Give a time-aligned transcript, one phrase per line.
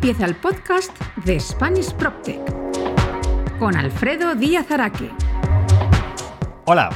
[0.00, 2.40] empieza el podcast de Spanish PropTech
[3.58, 5.10] con Alfredo Díaz Araque.
[6.64, 6.88] Hola,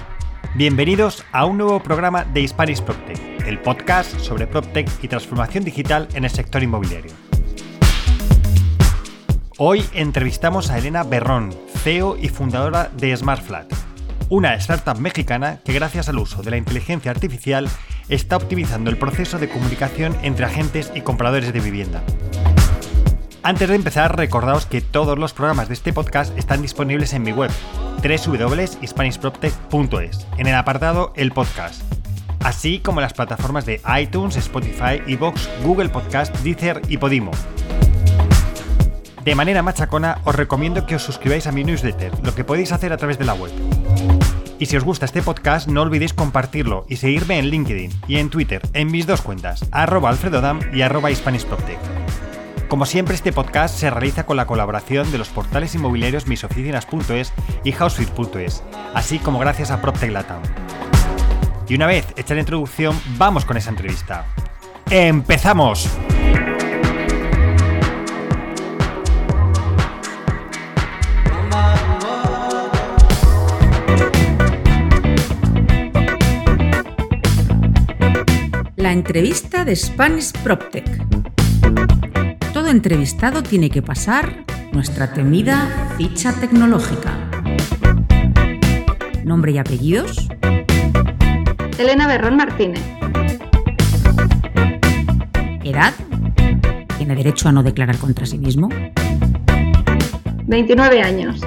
[0.55, 6.09] bienvenidos a un nuevo programa de Spanish PropTech, el podcast sobre PropTech y transformación digital
[6.15, 7.13] en el sector inmobiliario.
[9.59, 13.71] Hoy entrevistamos a Elena Berrón, CEO y fundadora de SmartFlat,
[14.31, 17.69] una startup mexicana que gracias al uso de la inteligencia artificial
[18.09, 22.03] está optimizando el proceso de comunicación entre agentes y compradores de vivienda.
[23.47, 27.31] Antes de empezar, recordaos que todos los programas de este podcast están disponibles en mi
[27.31, 27.51] web,
[28.03, 31.83] www.hispanishproptech.es, en el apartado El Podcast,
[32.43, 37.33] así como en las plataformas de iTunes, Spotify, Evox, Google Podcast, Deezer y Podimo.
[39.27, 42.95] De manera machacona, os recomiendo que os suscribáis a mi newsletter, lo que podéis hacer
[42.95, 43.53] a través de la web.
[44.59, 48.31] Y si os gusta este podcast, no olvidéis compartirlo y seguirme en LinkedIn y en
[48.31, 51.11] Twitter, en mis dos cuentas, arroba alfredodam y arroba
[52.75, 57.71] Como siempre, este podcast se realiza con la colaboración de los portales inmobiliarios misoficinas.es y
[57.71, 60.43] housesuite.es, así como gracias a PropTech Latam.
[61.69, 64.27] Y una vez hecha la introducción, vamos con esa entrevista.
[64.91, 65.89] ¡Empezamos!
[78.75, 81.15] La entrevista de Spanish PropTech.
[82.65, 87.13] Todo entrevistado tiene que pasar nuestra temida ficha tecnológica.
[89.23, 90.31] Nombre y apellidos.
[91.77, 92.81] Elena Berrón Martínez.
[95.63, 95.93] Edad.
[96.97, 98.71] Tiene derecho a no declarar contra sí mismo.
[100.47, 101.43] 29 años.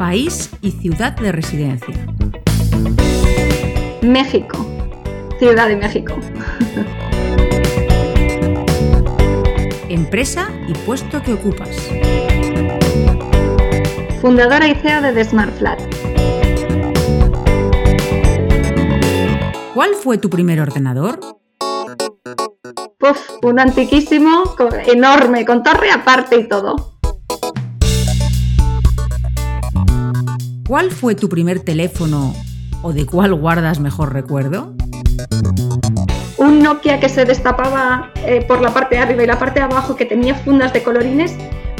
[0.00, 1.94] País y ciudad de residencia.
[4.02, 4.66] México.
[5.38, 6.16] Ciudad de México.
[10.10, 11.68] Empresa y puesto que ocupas.
[14.20, 15.78] Fundadora y CEO de The Smart Flat.
[19.72, 21.20] ¿Cuál fue tu primer ordenador?
[22.98, 24.56] Puf, un antiquísimo,
[24.92, 26.98] enorme, con torre aparte y todo.
[30.66, 32.34] ¿Cuál fue tu primer teléfono
[32.82, 34.74] o de cuál guardas mejor recuerdo?
[36.40, 39.66] Un Nokia que se destapaba eh, por la parte de arriba y la parte de
[39.66, 41.36] abajo que tenía fundas de colorines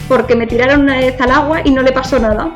[0.06, 2.52] porque me tiraron una vez al agua y no le pasó nada.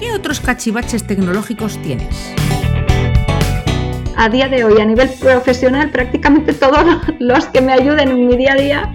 [0.00, 2.32] ¿Qué otros cachivaches tecnológicos tienes?
[4.16, 6.82] A día de hoy, a nivel profesional, prácticamente todos
[7.18, 8.94] los que me ayuden en mi día a día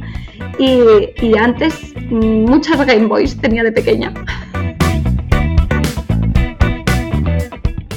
[0.57, 0.79] y,
[1.23, 4.11] y antes muchas Game Boys tenía de pequeña.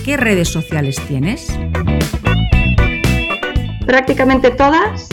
[0.04, 1.48] ¿Qué redes sociales tienes?
[3.86, 5.08] Prácticamente todas.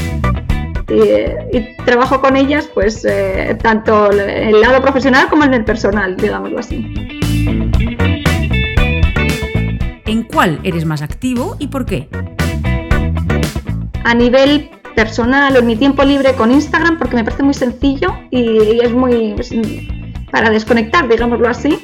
[0.89, 6.59] Y, trabajo con ellas, pues, eh, tanto el lado profesional como en el personal, digámoslo
[6.59, 6.93] así.
[10.05, 12.07] ¿En cuál eres más activo y por qué?
[14.05, 18.15] A nivel personal o en mi tiempo libre con Instagram, porque me parece muy sencillo
[18.31, 19.53] y, es muy pues,
[20.31, 21.77] para desconectar, digámoslo así.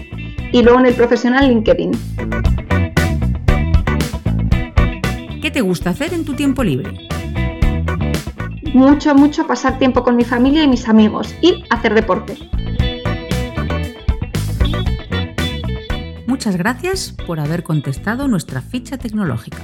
[0.53, 1.91] Y luego en el profesional LinkedIn.
[5.53, 7.07] Te gusta hacer en tu tiempo libre?
[8.73, 12.35] Mucho, mucho pasar tiempo con mi familia y mis amigos y hacer deporte.
[16.25, 19.61] Muchas gracias por haber contestado nuestra ficha tecnológica.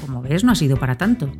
[0.00, 1.30] Como ves, no ha sido para tanto.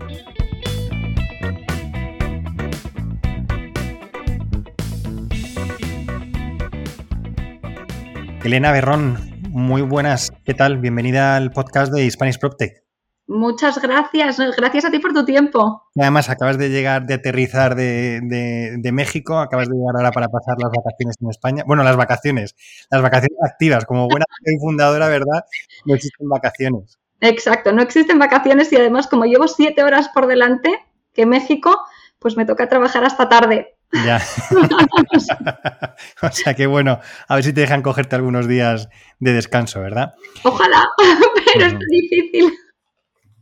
[8.45, 9.17] Elena Berrón,
[9.49, 10.31] muy buenas.
[10.45, 10.77] ¿Qué tal?
[10.77, 12.86] Bienvenida al podcast de Spanish PropTech.
[13.29, 15.83] Muchas gracias, gracias a ti por tu tiempo.
[15.99, 20.71] además, acabas de llegar, de aterrizar de, México, acabas de llegar ahora para pasar las
[20.71, 21.65] vacaciones en España.
[21.67, 22.55] Bueno, las vacaciones,
[22.89, 24.27] las vacaciones activas, como buena
[24.61, 25.45] fundadora, ¿verdad?
[25.85, 27.01] No existen vacaciones.
[27.21, 30.71] Exacto, no existen vacaciones y además, como llevo siete horas por delante
[31.13, 31.81] que México,
[32.21, 33.77] pues me toca trabajar hasta tarde.
[34.05, 34.23] Ya.
[36.23, 40.15] o sea que bueno, a ver si te dejan cogerte algunos días de descanso, ¿verdad?
[40.45, 40.85] Ojalá,
[41.55, 42.53] pero es difícil.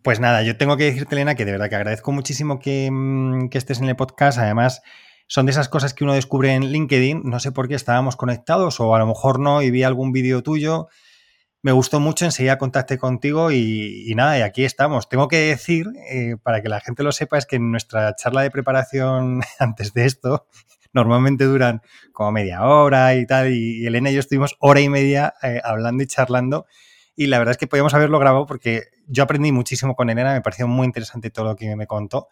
[0.04, 3.56] Pues nada, yo tengo que decirte, Elena, que de verdad que agradezco muchísimo mm, que,
[3.56, 4.36] estés en el podcast.
[4.36, 4.82] Además,
[5.28, 7.22] son de esas cosas que uno descubre en LinkedIn.
[7.24, 10.42] No sé por qué estábamos conectados o a lo mejor no y vi algún vídeo
[10.42, 10.88] tuyo.
[11.62, 15.08] Me gustó mucho, enseguida contacté contigo y, nada, y aquí estamos.
[15.08, 18.42] Tengo que decir, eh, para que la gente lo sepa, es que en nuestra charla
[18.42, 20.46] de preparación antes de esto,
[20.92, 21.80] normalmente duran
[22.12, 26.02] como media hora y tal, y, Elena y yo estuvimos hora y media eh, hablando
[26.02, 26.66] y charlando
[27.16, 30.40] y la verdad es que podíamos haberlo grabado porque yo aprendí muchísimo con Elena, me
[30.40, 32.28] pareció muy interesante todo lo que me contó,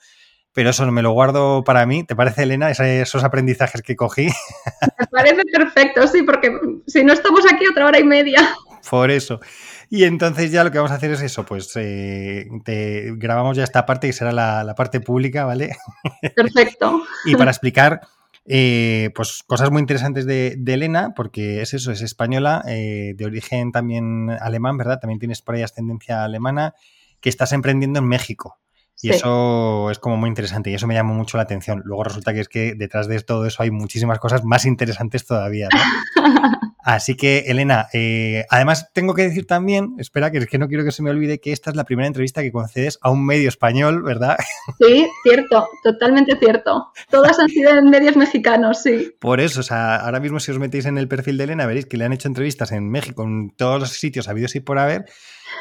[0.52, 2.04] pero eso me lo guardo para mí.
[2.04, 4.26] ¿Te parece, Elena, esos aprendizajes que cogí?
[4.98, 6.54] Me parece perfecto, sí, porque
[6.86, 8.54] si no estamos aquí otra hora y media.
[8.90, 9.40] Por eso.
[9.88, 13.64] Y entonces ya lo que vamos a hacer es eso, pues eh, te grabamos ya
[13.64, 15.76] esta parte que será la, parte pública, ¿vale?
[16.36, 17.02] Perfecto.
[17.24, 18.00] y para explicar
[18.44, 23.72] eh, pues cosas muy interesantes de, Elena, porque es eso, es española, eh, de origen
[23.72, 24.98] también alemán, ¿verdad?
[25.00, 26.74] También tienes por ahí ascendencia alemana,
[27.20, 28.58] que estás emprendiendo en México.
[29.00, 31.82] Y eso es como muy interesante y eso me llamó mucho la atención.
[31.84, 35.68] Luego resulta que es que detrás de todo eso hay muchísimas cosas más interesantes todavía.
[36.82, 40.84] Así que, Elena, eh, además tengo que decir también, espera, que es que no quiero
[40.84, 43.48] que se me olvide que esta es la primera entrevista que concedes a un medio
[43.48, 44.36] español, ¿verdad?
[44.78, 46.92] Sí, cierto, totalmente cierto.
[47.10, 49.14] Todas han sido en medios mexicanos, sí.
[49.18, 51.86] Por eso, o sea, ahora mismo si os metéis en el perfil de Elena veréis
[51.86, 55.04] que le han hecho entrevistas en México, en todos los sitios habidos y por haber,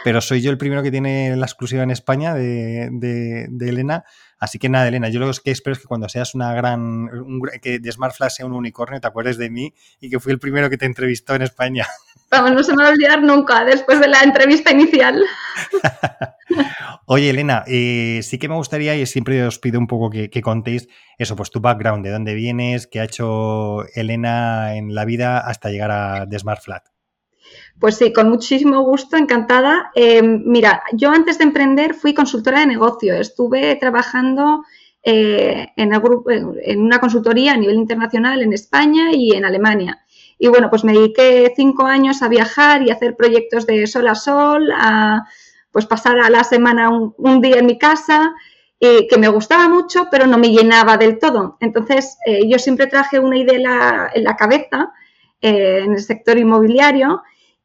[0.03, 4.03] pero soy yo el primero que tiene la exclusiva en España de, de, Elena.
[4.41, 7.07] Así que nada, Elena, yo lo que espero es que cuando seas una gran,
[7.61, 10.39] que de Smart Flash sea un unicornio, te acuerdes de mí y que fui el
[10.39, 11.85] primero que te entrevistó en España.
[12.31, 15.23] Vamos, no se me va a olvidar nunca después de la entrevista inicial.
[17.05, 20.41] Oye, Elena, eh, sí que me gustaría y siempre os pido un poco que, que,
[20.41, 20.87] contéis
[21.19, 25.69] eso, pues tu background, de dónde vienes, qué ha hecho Elena en la vida hasta
[25.69, 26.90] llegar a The Smart Flat.
[27.79, 29.91] Pues sí, con muchísimo gusto, encantada.
[29.95, 33.15] Eh, mira, yo antes de emprender fui consultora de negocio.
[33.15, 34.63] Estuve trabajando
[35.03, 35.91] eh, en,
[36.63, 40.03] en una consultoría a nivel internacional en España y en Alemania.
[40.37, 44.15] Y bueno, pues me dediqué cinco años a viajar y hacer proyectos de sol a
[44.15, 45.27] sol, a
[45.71, 48.33] pues pasar a la semana un, día en mi casa,
[48.79, 51.57] que me gustaba mucho, pero no me llenaba del todo.
[51.61, 54.91] Entonces, eh, yo siempre traje una idea en la, cabeza
[55.39, 57.21] en el sector inmobiliario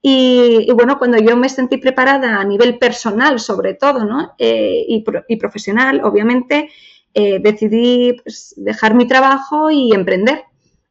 [0.08, 4.35] y, bueno, cuando yo me sentí preparada a nivel personal, sobre todo, ¿no?
[4.38, 6.70] Eh, y, profesional, obviamente,
[7.12, 10.44] eh, decidí pues, dejar mi trabajo y emprender.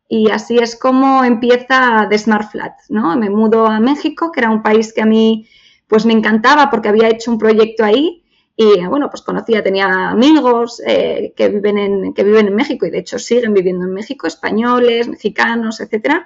[0.09, 3.15] Y así es como empieza The Smart Flat, ¿no?
[3.15, 5.47] Me mudo a México, que era un país que a mí
[5.88, 8.21] pues me encantaba porque había hecho un proyecto ahí
[8.57, 12.89] y bueno, pues conocía, tenía amigos eh, que, viven en, que viven en México y
[12.89, 16.25] de hecho siguen viviendo en México, españoles, mexicanos, etcétera.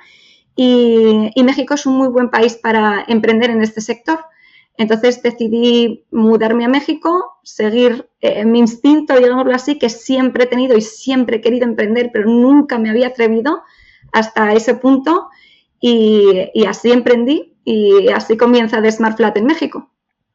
[0.61, 4.25] Y, México es un muy buen país para emprender en este sector.
[4.77, 10.75] Entonces decidí mudarme a México, seguir eh, mi instinto, digámoslo así, que siempre he tenido
[10.75, 13.61] y siempre he querido emprender, pero nunca me había atrevido
[14.11, 15.29] hasta ese punto.
[15.79, 19.89] Y, así emprendí y así comienza The Smart Flat en México.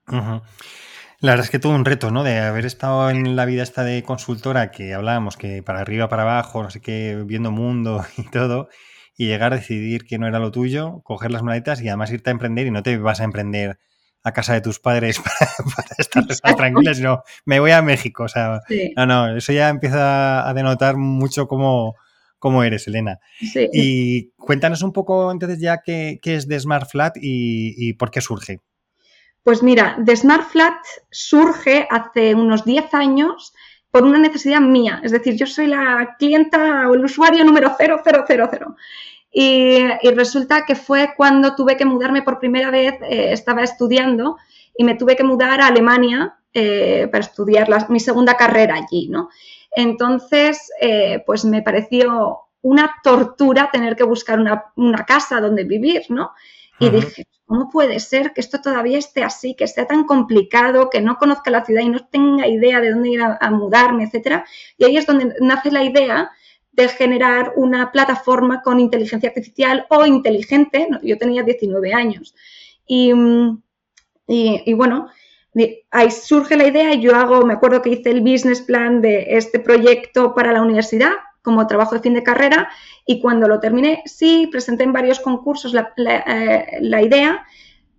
[0.07, 2.25] La verdad es que tuvo un reto, ¿no?
[2.25, 6.23] De haber estado en la vida esta de consultora que hablábamos, que para arriba, para
[6.23, 8.71] abajo, no sé qué, viendo mundo y todo
[9.17, 12.31] y llegar a decidir que no era lo tuyo, coger las maletas y además irte
[12.31, 13.79] a emprender y no te vas a emprender
[14.25, 15.21] a casa de tus padres
[16.15, 18.25] para, estar tranquila, sino me voy a México.
[18.25, 18.61] O sea,
[18.97, 21.95] no, no, eso ya empieza a denotar mucho cómo,
[22.45, 23.21] cómo eres, Elena.
[23.73, 28.61] Y cuéntanos un poco entonces ya qué, es The Smart Flat y, por qué surge.
[29.43, 30.77] Pues mira, The Smart Flat
[31.11, 33.54] surge hace unos 10 años
[33.95, 35.01] por una necesidad mía.
[35.05, 38.41] Es decir, yo soy la clienta o el usuario número 0000.
[39.31, 44.37] Y, y resulta que fue cuando tuve que mudarme por primera vez, eh, estaba estudiando
[44.77, 49.29] y me tuve que mudar a Alemania eh, para estudiar mi segunda carrera allí, ¿no?
[49.71, 56.03] Entonces, eh, pues me pareció una tortura tener que buscar una, una casa donde vivir,
[56.09, 56.33] ¿no?
[56.79, 61.01] Y dije, ¿cómo puede ser que esto todavía esté así, que esté tan complicado, que
[61.01, 64.45] no conozca la ciudad y no tenga idea de dónde ir a, mudarme, etcétera?
[64.77, 66.31] Y ahí es donde nace la idea
[66.73, 70.89] de generar una plataforma con inteligencia artificial o inteligente.
[71.03, 72.35] yo tenía 19 años.
[72.87, 73.13] Y,
[74.27, 75.09] y, bueno,
[75.93, 79.37] ahí surge la idea y yo hago, me acuerdo que hice el business plan de
[79.37, 81.13] este proyecto para la universidad
[81.45, 82.71] como trabajo de fin de carrera
[83.05, 87.45] y cuando lo terminé, sí, presenté en varios concursos la, eh, idea,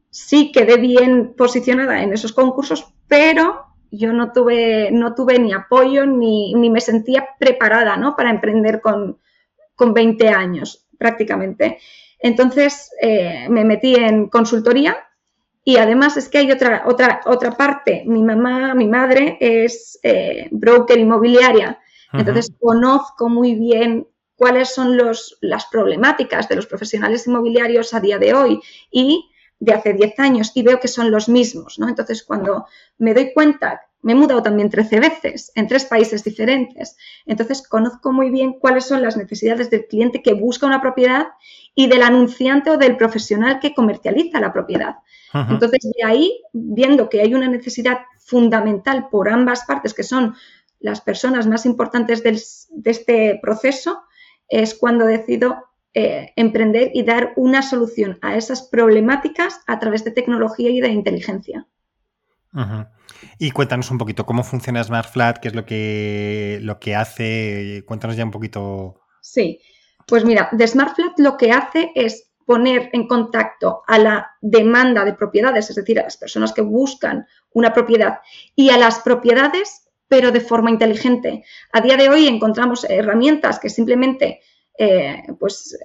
[0.09, 6.07] sí quedé bien posicionada en esos concursos, pero yo no tuve, no tuve ni apoyo
[6.07, 8.15] ni, me sentía preparada ¿no?
[8.15, 9.19] para emprender con,
[9.75, 11.77] con 20 años prácticamente.
[12.17, 14.97] Entonces eh, me metí en consultoría
[15.63, 18.03] y además es que hay otra, otra, otra parte.
[18.07, 21.79] Mi mamá, mi madre es eh, broker inmobiliaria
[22.17, 28.17] entonces, conozco muy bien cuáles son los, las problemáticas de los profesionales inmobiliarios a día
[28.17, 28.59] de hoy
[28.91, 29.29] y
[29.59, 31.87] de hace 10 años y veo que son los mismos, ¿no?
[31.87, 32.65] Entonces, cuando
[32.97, 36.95] me doy cuenta me he mudado también 13 veces en tres países diferentes.
[37.25, 41.29] Entonces, conozco muy bien cuáles son las necesidades del cliente que busca una propiedad
[41.73, 44.97] y del anunciante o del profesional que comercializa la propiedad.
[45.33, 50.35] Entonces, de ahí, viendo que hay una necesidad fundamental por ambas partes, que son
[50.85, 54.03] las personas más importantes de este proceso,
[54.47, 55.65] es cuando decido
[55.95, 60.89] eh, emprender y dar una solución a esas problemáticas a través de tecnología y de
[60.89, 61.65] inteligencia.
[63.39, 68.15] Y cuéntanos un poquito cómo funciona SmartFlat, qué es lo que, lo que hace, cuéntanos
[68.15, 69.01] ya un poquito.
[69.21, 69.59] Sí,
[70.05, 75.13] pues mira, de SmartFlat lo que hace es poner en contacto a la demanda de
[75.13, 78.19] propiedades, es decir, a las personas que buscan una propiedad
[78.55, 81.43] y a las propiedades, pero de forma inteligente.
[81.71, 84.41] A día de hoy encontramos herramientas que simplemente
[84.77, 85.77] eh, pues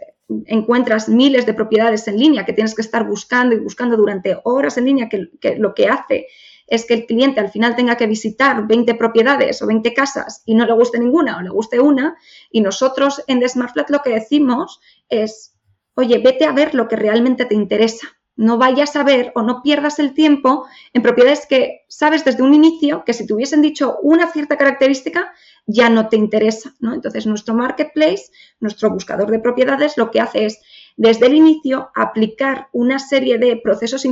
[0.46, 4.78] encuentras miles de propiedades en línea que tienes que estar buscando y buscando durante horas
[4.78, 6.26] en línea, que, que lo que hace
[6.70, 10.54] es que el cliente al final tenga que visitar 20 propiedades o 20 casas y
[10.54, 12.16] no le guste ninguna o le guste una,
[12.50, 15.56] y nosotros en The Smart Flat lo que decimos es,
[15.94, 18.06] oye, vete a ver lo que realmente te interesa.
[18.40, 22.54] No vayas a ver o no pierdas el tiempo en propiedades que sabes desde un
[22.54, 25.34] inicio que si te hubiesen dicho una cierta característica
[25.66, 26.74] ya no te interesa.
[26.80, 26.94] ¿no?
[26.94, 30.58] Entonces, nuestro marketplace, nuestro buscador de propiedades, lo que hace es
[30.96, 34.10] desde el inicio aplicar una serie de procesos eh,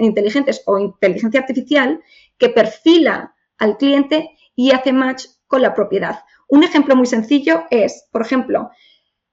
[0.00, 2.00] inteligentes o inteligencia artificial
[2.38, 6.24] que perfila al cliente y hace match con la propiedad.
[6.48, 8.70] Un ejemplo muy sencillo es, por ejemplo,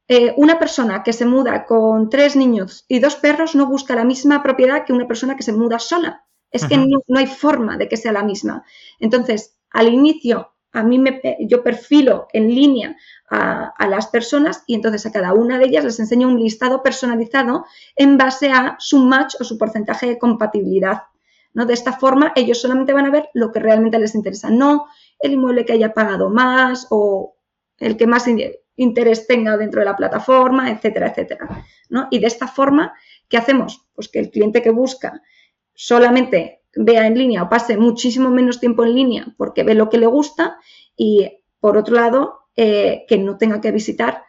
[0.08, 4.06] eh, una persona que se muda con tres niños y dos perros no busca la
[4.06, 6.24] misma propiedad que una persona que se muda sola.
[6.52, 8.64] Es que no, hay forma de que sea la misma.
[9.00, 12.96] Entonces, al inicio, a mí me, yo perfilo en línea
[13.30, 17.66] a, las personas y entonces a cada una de ellas les enseño un listado personalizado
[17.98, 21.04] en base a su match o su porcentaje de compatibilidad.
[21.54, 21.66] ¿no?
[21.66, 24.86] De esta forma ellos solamente van a ver lo que realmente les interesa, no
[25.20, 27.36] el inmueble que haya pagado más o
[27.80, 28.28] el que más
[28.76, 31.66] interés tenga dentro de la plataforma, etcétera, etcétera.
[31.90, 32.08] ¿no?
[32.12, 32.94] Y de esta forma,
[33.30, 33.88] ¿qué hacemos?
[33.94, 35.22] Pues que el cliente que busca
[35.74, 39.98] solamente vea en línea o pase muchísimo menos tiempo en línea porque ve lo que
[39.98, 40.58] le gusta
[40.98, 44.24] y por otro lado eh, que no tenga que visitar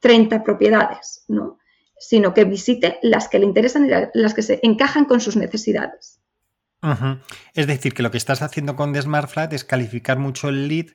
[0.00, 1.58] 30 propiedades, ¿no?
[1.98, 6.20] sino que visite las que le interesan y las que se encajan con sus necesidades.
[7.54, 10.68] Es decir, que lo que estás haciendo con The Smart Flat es calificar mucho el
[10.68, 10.88] lead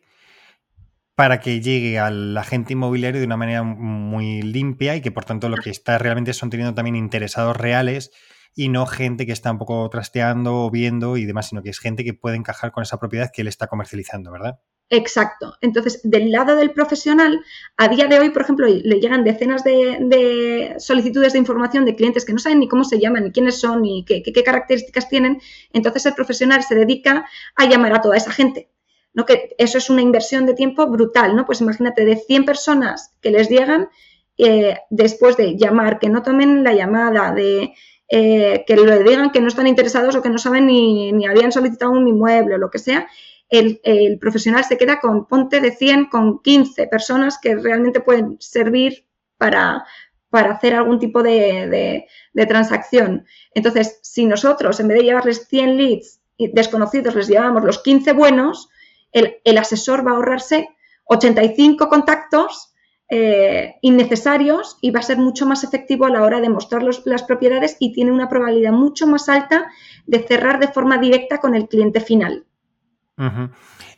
[1.19, 5.49] para que llegue al agente inmobiliario de una manera muy limpia y que por tanto
[5.49, 8.11] lo que está realmente son teniendo también interesados reales
[8.55, 11.79] y no gente que está un poco trasteando o viendo y demás, sino que es
[11.79, 14.61] gente que puede encajar con esa propiedad que él está comercializando, ¿verdad?
[14.89, 15.55] Exacto.
[15.59, 17.41] Entonces, del lado del profesional,
[17.75, 22.23] a día de hoy, por ejemplo, le llegan decenas de, solicitudes de información de clientes
[22.23, 25.41] que no saben ni cómo se llaman, ni quiénes son, ni qué, características tienen.
[25.73, 27.25] Entonces, el profesional se dedica
[27.57, 28.69] a llamar a toda esa gente.
[29.13, 29.25] ¿No?
[29.25, 31.45] Que eso es una inversión de tiempo brutal, ¿no?
[31.45, 33.89] Pues imagínate, de 100 personas que les llegan,
[34.37, 37.73] eh, después de llamar, que no tomen la llamada, de
[38.09, 41.51] eh, que le digan que no están interesados o que no saben ni, ni habían
[41.51, 43.07] solicitado un inmueble o lo que sea,
[43.49, 49.05] el, profesional se queda con ponte de 100, con 15 personas que realmente pueden servir
[49.37, 49.85] para,
[50.31, 52.05] hacer algún tipo de,
[52.47, 53.25] transacción.
[53.53, 58.69] Entonces, si nosotros, en vez de llevarles 100 leads desconocidos, les llevamos los 15 buenos,
[59.11, 60.69] el, asesor va a ahorrarse
[61.05, 62.73] 85 contactos
[63.09, 67.23] eh, innecesarios y va a ser mucho más efectivo a la hora de mostrar las
[67.23, 69.71] propiedades y tiene una probabilidad mucho más alta
[70.05, 72.45] de cerrar de forma directa con el cliente final.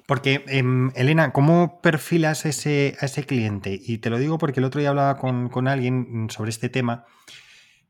[0.07, 3.79] Porque, em, Elena, ¿cómo perfilas ese, a ese cliente?
[3.81, 7.05] Y te lo digo porque el otro día hablaba con, alguien sobre este tema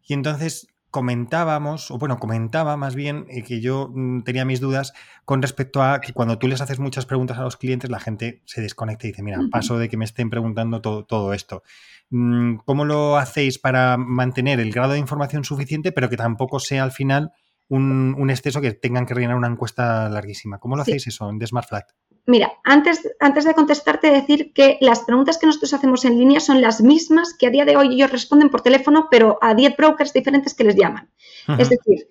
[0.05, 4.93] y entonces comentábamos, o bueno, comentaba más bien eh, que yo mm, tenía mis dudas
[5.25, 8.41] con respecto a que cuando tú les haces muchas preguntas a los clientes, la gente
[8.45, 11.63] se desconecta y dice, mira, paso de que me estén preguntando todo, todo esto.
[12.09, 16.83] Mm, ¿Cómo lo hacéis para mantener el grado de información suficiente, pero que tampoco sea
[16.83, 17.31] al final
[17.71, 20.59] un, exceso que tengan que rellenar una encuesta larguísima.
[20.59, 21.85] ¿Cómo lo hacéis eso en The Smart Flat?
[22.27, 26.61] Mira, antes, antes de contestarte, decir que las preguntas que nosotros hacemos en línea son
[26.61, 30.13] las mismas que a día de hoy ellos responden por teléfono, pero a 10 brokers
[30.13, 31.09] diferentes que les llaman.
[31.57, 32.07] Es decir,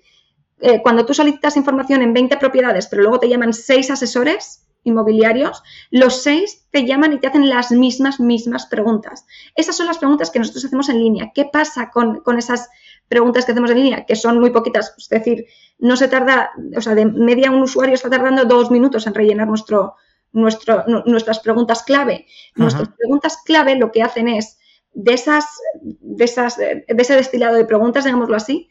[0.61, 5.63] eh, cuando tú solicitas información en 20 propiedades, pero luego te llaman 6 asesores inmobiliarios,
[5.91, 9.27] los 6 te llaman y te hacen las mismas, mismas preguntas.
[9.55, 11.33] Esas son las preguntas que nosotros hacemos en línea.
[11.35, 12.69] ¿Qué pasa con, con esas
[13.11, 15.47] preguntas que hacemos en línea, que son muy poquitas, es decir,
[15.81, 19.49] no se tarda, o sea, de media un usuario está tardando dos minutos en rellenar
[19.49, 19.97] nuestro,
[20.31, 22.27] nuestro, nuestras preguntas clave.
[22.55, 24.61] Nuestras preguntas clave lo que hacen es,
[24.93, 25.45] de esas,
[25.83, 28.71] de esas, de ese destilado de preguntas, digámoslo así,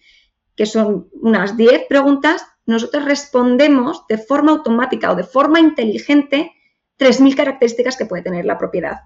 [0.56, 6.54] que son unas 10 preguntas, nosotros respondemos de forma automática o de forma inteligente
[6.98, 9.00] 3.000 características que puede tener la propiedad.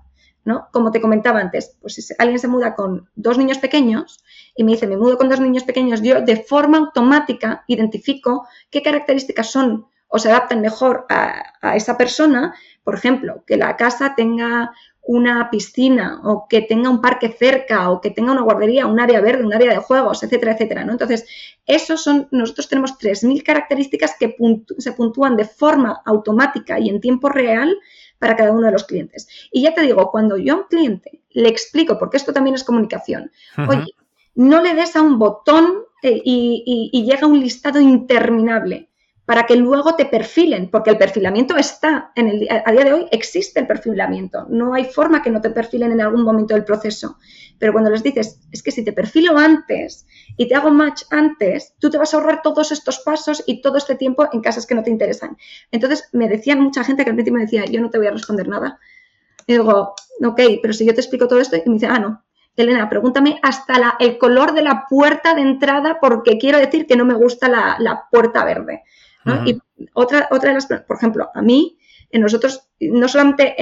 [0.46, 0.68] ¿No?
[0.72, 4.24] Como te comentaba antes, pues si alguien se muda con dos niños pequeños
[4.56, 8.82] y me dice, me mudo con dos niños pequeños, yo de forma automática identifico qué
[8.82, 12.54] características son o se adaptan mejor a, esa persona.
[12.84, 14.72] Por ejemplo, que la casa tenga
[15.02, 19.22] una piscina o que tenga un parque cerca o que tenga una guardería, un área
[19.22, 20.86] verde, un área de juegos, etcétera, etcétera.
[20.86, 20.92] ¿no?
[20.92, 21.26] Entonces,
[21.66, 24.36] esos son, nosotros tenemos 3.000 características que
[24.78, 27.76] se puntúan de forma automática y en tiempo real
[28.24, 29.28] para cada uno de los clientes.
[29.52, 32.64] Y ya te digo, cuando yo a un cliente le explico, porque esto también es
[32.64, 33.30] comunicación,
[33.68, 33.94] oye,
[34.36, 38.88] no le des a un botón eh, y llega un listado interminable
[39.26, 43.06] para que luego te perfilen, porque el perfilamiento está, en el, a día de hoy
[43.12, 47.18] existe el perfilamiento, no hay forma que no te perfilen en algún momento del proceso,
[47.58, 51.74] pero cuando les dices, es que si te perfilo antes y te hago match antes,
[51.80, 54.76] tú te vas a ahorrar todos estos pasos y todo este tiempo en casas que
[54.76, 55.38] no te interesan.
[55.72, 58.12] Entonces me decían mucha gente que al principio me decía, yo no te voy a
[58.12, 58.80] responder nada.
[59.48, 59.94] Y digo,
[60.26, 62.24] ok, pero si yo te explico todo esto, y me dice, ah, no,
[62.58, 67.06] Elena, pregúntame hasta el color de la puerta de entrada porque quiero decir que no
[67.06, 68.84] me gusta la puerta verde.
[69.46, 69.60] Y
[69.94, 71.78] otra, otra de las, por ejemplo, a mí,
[72.10, 73.56] en nosotros no solamente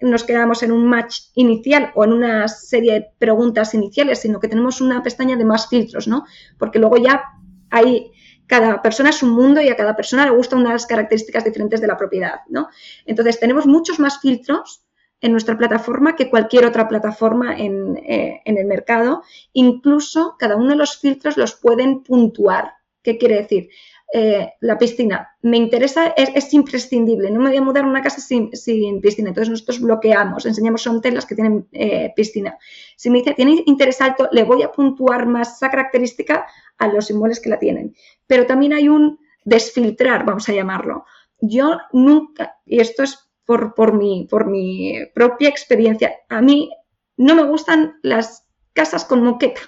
[0.00, 4.48] nos quedamos en un match inicial o en una serie de preguntas iniciales, sino que
[4.48, 6.24] tenemos una pestaña de más filtros, ¿no?
[6.58, 7.22] Porque luego ya
[7.70, 8.12] hay,
[8.46, 11.86] cada persona es un mundo y a cada persona le gustan unas características diferentes de
[11.86, 12.68] la propiedad, ¿no?
[13.04, 14.84] Entonces, tenemos muchos más filtros
[15.20, 19.22] en nuestra plataforma que cualquier otra plataforma en, eh, en el mercado.
[19.52, 22.72] Incluso cada uno de los filtros los pueden puntuar.
[23.02, 23.68] ¿Qué quiere decir?
[24.12, 28.20] Eh, la piscina, me interesa, es, imprescindible, no me voy a mudar a una casa
[28.20, 32.58] sin, piscina, entonces nosotros bloqueamos, enseñamos son telas que tienen eh, piscina.
[32.96, 36.44] Si me dice, tiene interés alto, le voy a puntuar más esa característica
[36.78, 37.94] a los inmuebles que la tienen.
[38.26, 41.04] Pero también hay un desfiltrar, vamos a llamarlo.
[41.40, 46.70] Yo nunca, y esto es por, por, mi, por mi propia experiencia, a mí
[47.16, 49.60] no me gustan las casas con moqueta.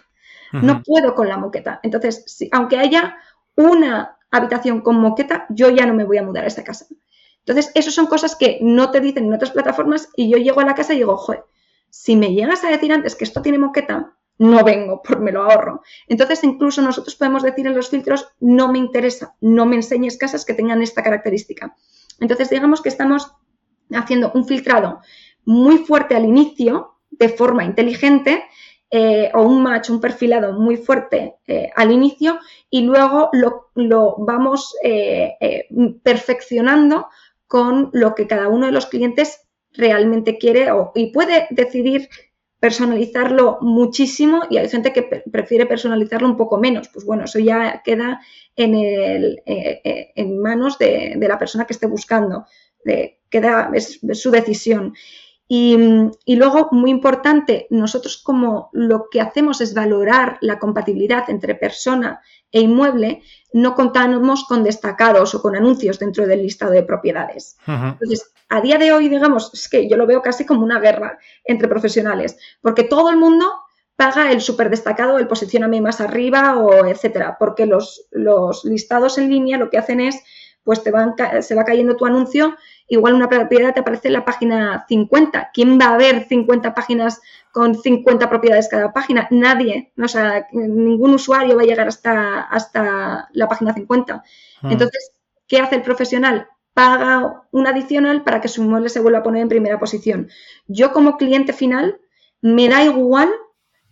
[0.52, 1.80] No puedo con la moqueta.
[1.82, 3.16] Entonces, si, aunque haya
[3.56, 6.86] una habitación con moqueta, yo ya no me voy a mudar a esta casa.
[7.44, 10.64] Entonces, esas son cosas que no te dicen en otras plataformas y yo llego a
[10.64, 11.44] la casa y digo, joder,
[11.90, 15.42] si me llegas a decir antes que esto tiene moqueta, no vengo, por me lo
[15.42, 15.82] ahorro.
[16.08, 20.44] Entonces, incluso nosotros podemos decir en los filtros, no me interesa, no me enseñes casas
[20.44, 21.76] que tengan esta característica.
[22.18, 23.32] Entonces, digamos que estamos
[23.92, 25.00] haciendo un filtrado
[25.44, 28.44] muy fuerte al inicio, de forma inteligente,
[28.94, 34.76] eh, o un match, un perfilado muy fuerte eh, al inicio y luego lo, vamos
[34.84, 35.66] eh,
[36.02, 37.06] perfeccionando
[37.46, 42.10] con lo que cada uno de los clientes realmente quiere y puede decidir
[42.60, 46.90] personalizarlo muchísimo y hay gente que prefiere personalizarlo un poco menos.
[46.90, 48.20] Pues bueno, eso ya queda
[48.56, 52.44] en, el, en manos de, la persona que esté buscando.
[53.30, 54.92] queda, es su decisión.
[55.54, 62.22] Y, luego, muy importante, nosotros como lo que hacemos es valorar la compatibilidad entre persona
[62.50, 67.58] e inmueble, no contamos con destacados o con anuncios dentro del listado de propiedades.
[67.66, 71.18] Entonces, a día de hoy, digamos, es que yo lo veo casi como una guerra
[71.44, 73.52] entre profesionales, porque todo el mundo
[73.94, 79.28] paga el súper destacado, el posicioname más arriba o etcétera, porque los, los listados en
[79.28, 80.18] línea lo que hacen es
[80.64, 82.56] pues te van, se va cayendo tu anuncio,
[82.88, 85.50] igual una propiedad te aparece en la página 50.
[85.52, 87.20] ¿Quién va a ver 50 páginas
[87.52, 89.28] con 50 propiedades cada página?
[89.30, 89.92] Nadie.
[90.00, 94.14] O sea, ningún usuario va a llegar hasta, hasta la página 50.
[94.62, 94.68] Ah.
[94.70, 95.12] Entonces,
[95.48, 96.48] ¿qué hace el profesional?
[96.74, 100.28] Paga un adicional para que su inmueble se vuelva a poner en primera posición.
[100.66, 102.00] Yo como cliente final,
[102.40, 103.30] me da igual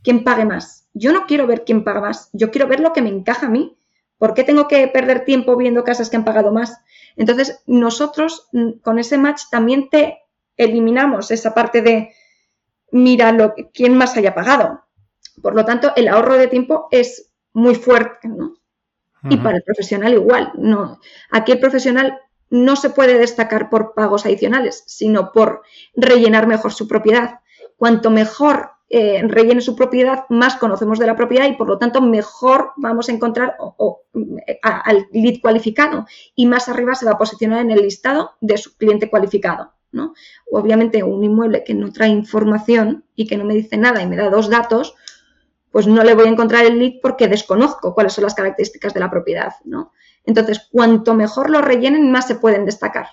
[0.03, 0.89] quién pague más.
[0.93, 2.31] Yo no quiero ver quién paga más.
[2.33, 3.79] Yo quiero ver lo que me encaja a mí.
[4.21, 6.79] ¿Por qué tengo que perder tiempo viendo casas que han pagado más?
[7.17, 10.19] Entonces, nosotros mm, con ese match también te
[10.59, 12.13] eliminamos esa parte de
[12.93, 14.85] mira lo, quién más haya pagado.
[15.41, 18.57] Por lo tanto, el ahorro de tiempo es muy fuerte, ¿no?
[19.31, 20.53] Y para el profesional igual.
[20.55, 21.01] No.
[21.31, 25.63] Aquí el profesional no se puede destacar por pagos adicionales, sino por
[25.95, 27.41] rellenar mejor su propiedad.
[27.79, 32.00] Cuanto mejor eh, rellene su propiedad, más conocemos de la propiedad y por lo tanto
[32.00, 33.57] mejor vamos a encontrar
[34.62, 38.76] al lead cualificado y más arriba se va a posicionar en el listado de su
[38.76, 39.74] cliente cualificado.
[39.92, 40.14] ¿no?
[40.50, 44.16] Obviamente un inmueble que no trae información y que no me dice nada y me
[44.16, 44.96] da dos datos,
[45.70, 48.98] pues no le voy a encontrar el lead porque desconozco cuáles son las características de
[48.98, 49.53] la propiedad.
[49.64, 49.92] ¿no?
[50.24, 53.07] Entonces, cuanto mejor lo rellenen, más se pueden destacar.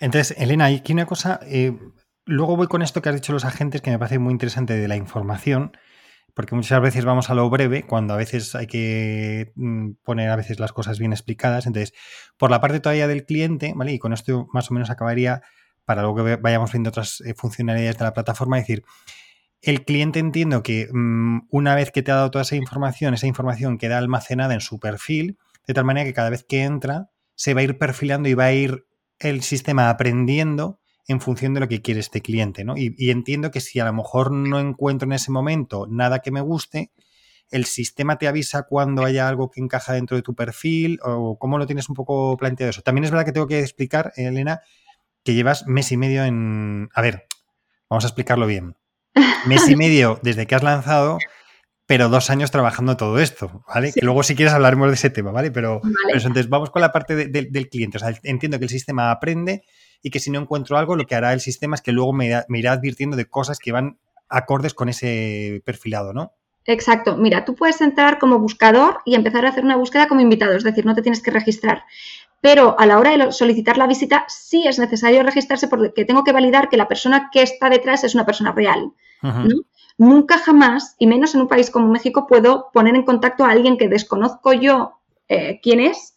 [0.00, 1.78] Entonces, Elena, aquí una cosa, eh,
[2.32, 4.88] luego voy con esto que has dicho los agentes, que me parece muy interesante de
[4.88, 5.72] la información,
[6.34, 10.36] porque muchas veces vamos a lo breve, cuando a veces hay que mm, poner a
[10.36, 11.66] veces las cosas bien explicadas.
[11.66, 11.92] Entonces,
[12.38, 13.92] por la parte todavía del cliente, ¿vale?
[13.92, 15.42] Y con esto más o menos acabaría
[15.84, 18.84] para luego que vayamos viendo otras eh, funcionalidades de la plataforma, es decir,
[19.60, 23.26] el cliente entiendo que mm, una vez que te ha dado toda esa información, esa
[23.26, 27.54] información queda almacenada en su perfil, de tal manera que cada vez que entra se
[27.54, 28.86] va a ir perfilando y va a ir
[29.18, 32.76] el sistema aprendiendo en función de lo que quiere este cliente, ¿no?
[32.76, 36.40] Y, entiendo que si a lo mejor no encuentro en ese momento nada que me
[36.40, 36.92] guste,
[37.50, 41.58] el sistema te avisa cuando haya algo que encaja dentro de tu perfil o cómo
[41.58, 42.82] lo tienes un poco planteado eso.
[42.82, 44.60] También es verdad que tengo que explicar, Elena,
[45.22, 46.88] que llevas mes y medio en...
[46.94, 47.26] A ver,
[47.90, 48.76] vamos a explicarlo bien.
[49.46, 51.18] Mes y medio desde que has lanzado,
[51.84, 53.92] pero dos años trabajando todo esto, ¿vale?
[53.92, 55.50] Que luego si quieres hablaremos de ese tema, ¿vale?
[55.50, 55.82] Pero,
[56.14, 57.98] entonces vamos con la parte del cliente.
[57.98, 59.62] O sea, entiendo que el sistema aprende
[60.02, 62.42] y que si no encuentro algo, lo que hará el sistema es que luego me,
[62.48, 66.32] me irá advirtiendo de cosas que van acordes con ese perfilado, ¿no?
[66.64, 67.16] Exacto.
[67.16, 70.64] Mira, tú puedes entrar como buscador y empezar a hacer una búsqueda como invitado, es
[70.64, 71.84] decir, no te tienes que registrar
[72.42, 76.32] pero a la hora de solicitar la visita sí es necesario registrarse porque tengo que
[76.32, 78.92] validar que la persona que está detrás es una persona real.
[79.96, 83.78] Nunca jamás, y menos en un país como México, puedo poner en contacto a alguien
[83.78, 86.11] que desconozco yo eh, quién es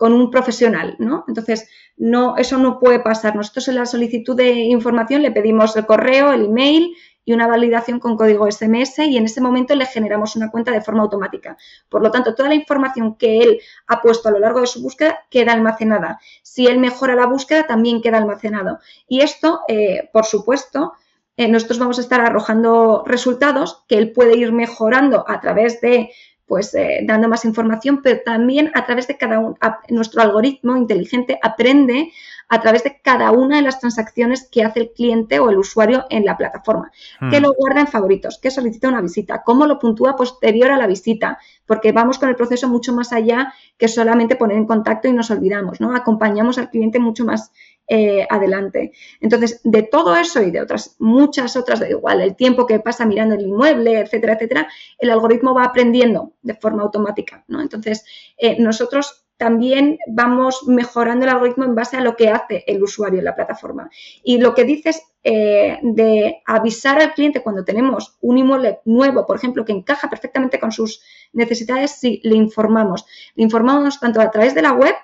[0.00, 1.26] con un profesional, ¿no?
[1.28, 3.36] Entonces, no, eso no puede pasar.
[3.36, 8.00] Nosotros en la solicitud de información le pedimos el correo, el email y una validación
[8.00, 11.58] con código SMS y en ese momento le generamos una cuenta de forma automática.
[11.90, 14.80] Por lo tanto, toda la información que él ha puesto a lo largo de su
[14.80, 16.18] búsqueda queda almacenada.
[16.42, 18.78] Si él mejora la búsqueda, también queda almacenado.
[19.06, 20.94] Y esto, eh, por supuesto,
[21.36, 26.10] eh, nosotros vamos a estar arrojando resultados que él puede ir mejorando a través de
[26.50, 29.56] pues eh, dando más información, pero también a través de cada uno,
[29.88, 32.10] nuestro algoritmo inteligente aprende
[32.48, 36.06] a través de cada una de las transacciones que hace el cliente o el usuario
[36.10, 36.90] en la plataforma,
[37.30, 37.42] que hmm.
[37.44, 41.38] lo guarda en favoritos, que solicita una visita, cómo lo puntúa posterior a la visita,
[41.66, 45.30] porque vamos con el proceso mucho más allá que solamente poner en contacto y nos
[45.30, 45.94] olvidamos, ¿no?
[45.94, 47.52] Acompañamos al cliente mucho más
[47.92, 48.92] eh, adelante.
[49.20, 53.04] Entonces, de todo eso y de otras, muchas otras, de igual, el tiempo que pasa
[53.04, 57.60] mirando el inmueble, etcétera, etcétera, el algoritmo va aprendiendo de forma automática, ¿no?
[57.60, 58.04] Entonces,
[58.38, 63.18] eh, nosotros también vamos mejorando el algoritmo en base a lo que hace el usuario
[63.18, 63.90] en la plataforma.
[64.22, 69.36] Y lo que dices eh, de avisar al cliente cuando tenemos un inmueble nuevo, por
[69.36, 73.04] ejemplo, que encaja perfectamente con sus necesidades, sí, le informamos.
[73.34, 74.94] Le informamos tanto a través de la web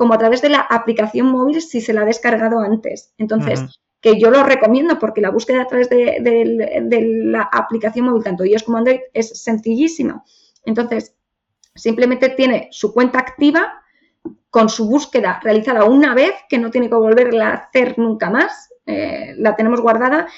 [0.00, 3.12] como a través de la aplicación móvil si se la ha descargado antes.
[3.18, 8.46] Entonces, que yo lo recomiendo porque la búsqueda a través de, la aplicación móvil, tanto
[8.46, 10.24] iOS como Android, es sencillísima.
[10.64, 11.14] Entonces,
[11.74, 13.74] simplemente tiene su cuenta activa
[14.48, 18.70] con su búsqueda realizada una vez, que no tiene que volverla a hacer nunca más,
[18.86, 20.28] eh, la tenemos guardada.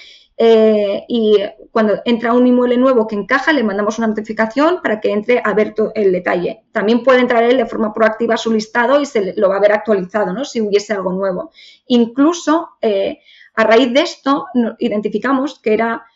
[0.44, 1.38] Eh, y
[1.70, 5.54] cuando entra un inmueble nuevo que encaja, le mandamos una notificación para que entre a
[5.54, 6.64] ver el detalle.
[6.72, 9.60] También puede entrar él de forma proactiva a su listado y se lo va a
[9.60, 10.44] ver actualizado, ¿no?
[10.44, 11.52] Si hubiese algo nuevo.
[11.86, 13.20] Incluso, eh,
[13.54, 14.46] a raíz de esto,
[14.80, 16.06] identificamos que era,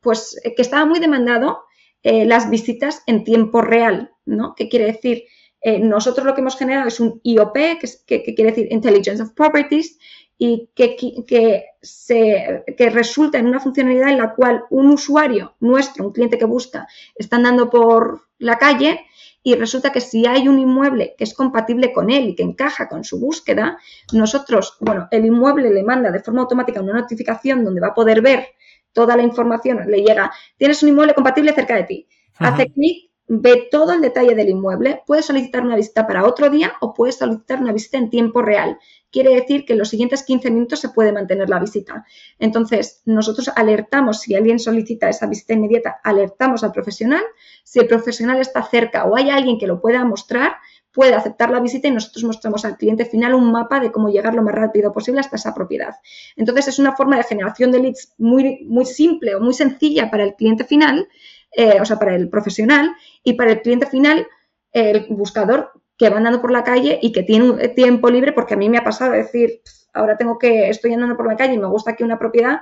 [0.00, 1.64] pues, que estaba muy demandado
[2.02, 4.54] las visitas en tiempo real, ¿no?
[4.54, 5.24] ¿Qué quiere decir?
[5.60, 9.98] Eh, nosotros lo que hemos generado es un IOP, que, quiere decir Intelligence of Properties,
[10.38, 16.38] y que, se, resulta en una funcionalidad en la cual un usuario nuestro, un cliente
[16.38, 19.00] que busca, está andando por la calle
[19.42, 22.88] y resulta que si hay un inmueble que es compatible con él y que encaja
[22.88, 23.78] con su búsqueda,
[24.12, 28.20] nosotros, bueno, el inmueble le manda de forma automática una notificación donde va a poder
[28.20, 28.48] ver
[28.92, 32.08] toda la información, le llega, tienes un inmueble compatible cerca de ti.
[32.38, 36.74] Hace clic ve todo el detalle del inmueble, puede solicitar una visita para otro día
[36.80, 38.78] o puede solicitar una visita en tiempo real.
[39.10, 42.04] Quiere decir que en los siguientes 15 minutos se puede mantener la visita.
[42.38, 47.22] Entonces, nosotros alertamos, si alguien solicita esa visita inmediata, alertamos al profesional.
[47.64, 50.56] Si el profesional está cerca o hay alguien que lo pueda mostrar,
[50.92, 54.34] puede aceptar la visita y nosotros mostramos al cliente final un mapa de cómo llegar
[54.34, 55.96] lo más rápido posible hasta esa propiedad.
[56.36, 60.24] Entonces, es una forma de generación de leads muy, muy simple o muy sencilla para
[60.24, 61.08] el cliente final
[61.56, 64.26] eh, o sea, para el profesional y para el cliente final,
[64.72, 68.54] el buscador que va andando por la calle y que tiene un tiempo libre, porque
[68.54, 69.62] a mí me ha pasado decir,
[69.94, 72.60] ahora tengo que, estoy andando por la calle y me gusta aquí una propiedad,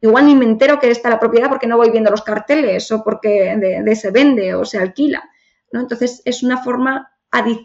[0.00, 3.02] igual ni me entero que está la propiedad porque no voy viendo los carteles o
[3.02, 5.28] porque de, se vende o se alquila,
[5.72, 5.80] ¿no?
[5.80, 7.10] Entonces es una forma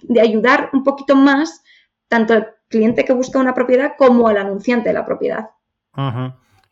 [0.01, 1.63] de ayudar un poquito más
[2.07, 5.51] tanto al cliente que busca una propiedad como al anunciante de la propiedad.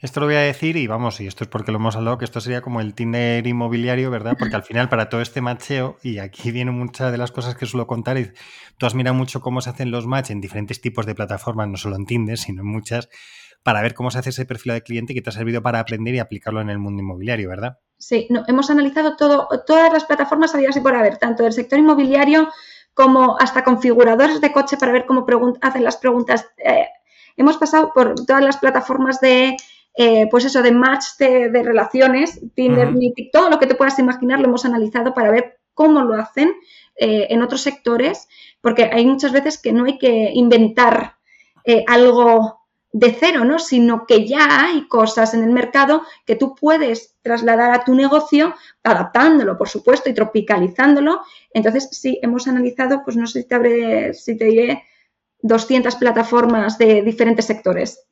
[0.04, 2.26] Esto lo voy a decir y vamos, y esto es porque lo hemos hablado, que
[2.26, 4.36] esto sería como el Tinder inmobiliario, ¿verdad?
[4.38, 7.66] Porque al final para todo este macheo, y aquí vienen muchas de las cosas que
[7.66, 8.34] suelo contar, y
[8.78, 11.78] tú has mirado mucho cómo se hacen los match en diferentes tipos de plataformas, no
[11.78, 13.08] solo en Tinder, sino en muchas,
[13.64, 16.14] para ver cómo se hace ese perfil de cliente que te ha servido para aprender
[16.14, 17.80] y aplicarlo en el mundo inmobiliario, ¿verdad?
[17.98, 21.80] Sí, no, hemos analizado todo, todas las plataformas había así por haber, tanto del sector
[21.80, 22.50] inmobiliario
[22.94, 25.26] como hasta configuradores de coche para ver cómo
[25.62, 26.46] hacen las preguntas.
[26.58, 26.88] Eh,
[27.38, 29.56] hemos pasado por todas las plataformas de,
[29.96, 34.40] eh, pues eso, de match de, relaciones, Tinder, Mythic, todo lo que te puedas imaginar
[34.40, 36.54] lo hemos analizado para ver cómo lo hacen
[36.96, 38.28] eh, en otros sectores,
[38.62, 41.16] porque hay muchas veces que no hay que inventar
[41.88, 43.58] algo de cero, ¿no?
[43.58, 48.54] Sino que ya hay cosas en el mercado que tú puedes trasladar a tu negocio,
[48.84, 51.22] adaptándolo, por supuesto, y tropicalizándolo.
[51.52, 54.84] Entonces, sí, hemos analizado, pues no sé si te, abre, si te diré,
[55.42, 58.06] 200 plataformas de diferentes sectores.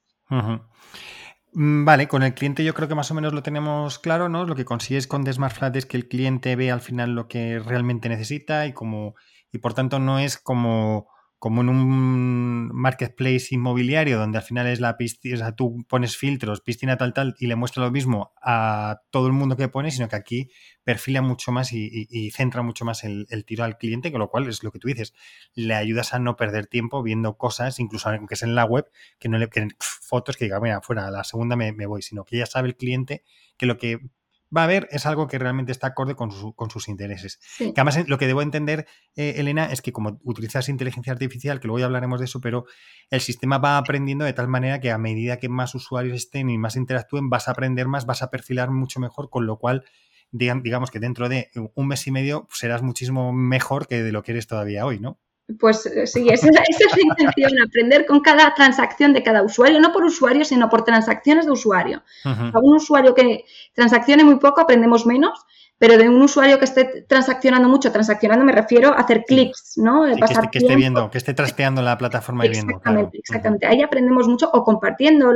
[1.53, 4.45] Vale, con el cliente yo creo que más o menos lo tenemos claro, ¿no?
[4.45, 8.09] Lo que consigues con Desmartflat es que el cliente ve al final lo que realmente
[8.09, 9.15] necesita y como
[9.51, 11.07] y por tanto no es como
[11.41, 16.15] como en un marketplace inmobiliario donde al final es la piscina, o sea, tú pones
[16.15, 19.89] filtros, piscina tal, tal, y le muestra lo mismo a todo el mundo que pone,
[19.89, 20.51] sino que aquí
[20.83, 24.61] perfila mucho más y, centra mucho más el, tiro al cliente, con lo cual es
[24.63, 25.15] lo que tú dices,
[25.55, 28.85] le ayudas a no perder tiempo viendo cosas, incluso aunque es en la web,
[29.17, 32.03] que no le que, fotos que diga, mira, fuera, a la segunda me, me voy,
[32.03, 33.23] sino que ya sabe el cliente
[33.57, 34.11] que lo que
[34.55, 37.39] va a haber es algo que realmente está acorde con, sus intereses.
[37.57, 38.85] Que además lo que debo entender,
[39.15, 42.65] eh, Elena, es que como utilizas inteligencia artificial, que luego ya hablaremos de eso, pero
[43.09, 46.57] el sistema va aprendiendo de tal manera que a medida que más usuarios estén y
[46.57, 49.85] más interactúen, vas a aprender más, vas a perfilar mucho mejor, con lo cual
[50.31, 54.31] digamos que dentro de un mes y medio serás muchísimo mejor que de lo que
[54.31, 55.19] eres todavía hoy, ¿no?
[55.59, 59.91] Pues eh, sí, esa, es la intención, aprender con cada transacción de cada usuario, no
[59.91, 62.03] por usuario, sino por transacciones de usuario.
[62.23, 65.45] A un usuario que transaccione muy poco, aprendemos menos,
[65.81, 70.03] pero de un usuario que esté transaccionando mucho, transaccionando me refiero a hacer clics, ¿no?
[70.51, 72.73] que, esté, viendo, que esté trasteando la plataforma y viendo.
[72.73, 73.65] Exactamente, exactamente.
[73.65, 75.33] Ahí aprendemos mucho, o compartiendo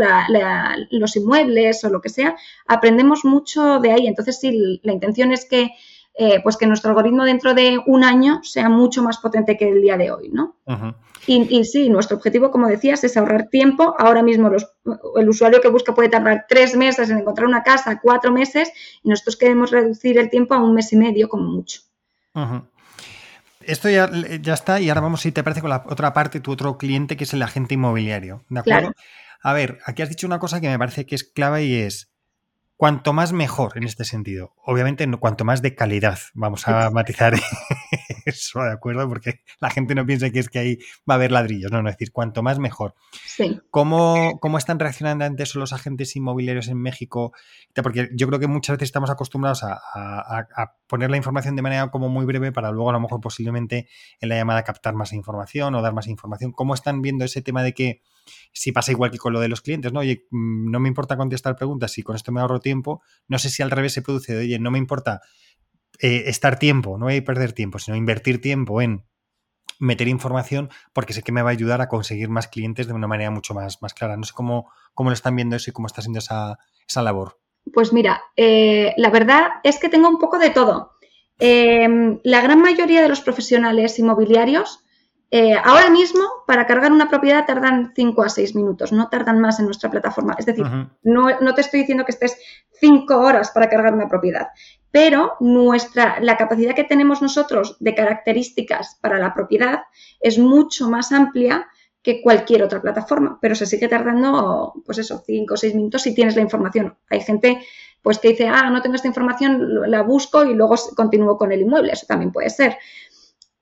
[0.91, 2.35] los inmuebles o lo que sea,
[2.67, 4.05] aprendemos mucho de ahí.
[4.05, 5.71] Entonces, sí, la intención es que
[6.17, 9.81] eh, pues que nuestro algoritmo dentro de un año sea mucho más potente que el
[9.81, 10.55] día de hoy, ¿no?
[11.27, 13.95] y, sí, nuestro objetivo, como decías, es ahorrar tiempo.
[13.97, 14.49] Ahora mismo
[15.17, 18.71] el usuario que busca puede tardar tres meses en encontrar una casa, cuatro meses,
[19.03, 21.81] y nosotros queremos reducir el tiempo a un mes y medio como mucho.
[23.61, 24.09] Esto ya,
[24.41, 27.17] ya, está, y ahora vamos, si te parece, con la otra parte, tu otro cliente,
[27.17, 28.45] que es el agente inmobiliario.
[28.49, 28.93] ¿De acuerdo?
[29.41, 32.14] A ver, aquí has dicho una cosa que me parece que es clave y es
[32.77, 34.53] cuanto más mejor en este sentido.
[34.63, 36.19] Obviamente, cuanto más de calidad.
[36.33, 37.33] Vamos a matizar
[38.29, 39.07] eso, ¿de acuerdo?
[39.07, 40.77] Porque la gente no piensa que es que ahí
[41.09, 41.71] va a haber ladrillos.
[41.71, 42.95] No, no, es decir, cuanto más mejor.
[43.25, 43.59] Sí.
[43.69, 47.33] ¿Cómo, ¿Cómo, están reaccionando ante eso los agentes inmobiliarios en México?
[47.75, 51.89] Porque yo creo que muchas veces estamos acostumbrados a, a, poner la información de manera
[51.89, 53.87] como muy breve para luego a lo mejor posiblemente
[54.19, 56.51] en la llamada captar más información o dar más información.
[56.51, 58.01] ¿Cómo están viendo ese tema de que
[58.53, 59.99] si pasa igual que con lo de los clientes, ¿no?
[59.99, 63.01] Oye, mm, no me importa contestar preguntas si con esto me ahorro tiempo.
[63.27, 65.21] No sé si al revés se produce de, oye, no me importa
[65.99, 69.03] eh, estar tiempo, no perder tiempo, sino invertir tiempo en
[69.79, 73.07] meter información porque sé que me va a ayudar a conseguir más clientes de una
[73.07, 74.17] manera mucho más, más clara.
[74.17, 77.39] No sé cómo, cómo lo están viendo eso y cómo está haciendo esa, esa labor.
[77.73, 80.93] Pues mira, eh, la verdad es que tengo un poco de todo.
[81.39, 84.84] Em, la gran mayoría de los profesionales inmobiliarios
[85.31, 89.59] eh, ahora mismo, para cargar una propiedad tardan 5 a 6 minutos, no tardan más
[89.59, 90.35] en nuestra plataforma.
[90.37, 90.65] Es decir,
[91.03, 92.37] no, te estoy diciendo que estés
[92.79, 94.49] 5 horas para cargar una propiedad,
[94.91, 99.83] pero nuestra, la capacidad que tenemos nosotros de características para la propiedad
[100.19, 101.67] es mucho más amplia
[102.01, 106.13] que cualquier otra plataforma, pero se sigue tardando, pues eso, 5 o 6 minutos si
[106.13, 106.95] tienes la información.
[107.09, 107.65] Hay gente
[108.03, 111.61] pues que dice, ah, no tengo esta información, la busco y luego continúo con el
[111.61, 112.77] inmueble, eso también puede ser.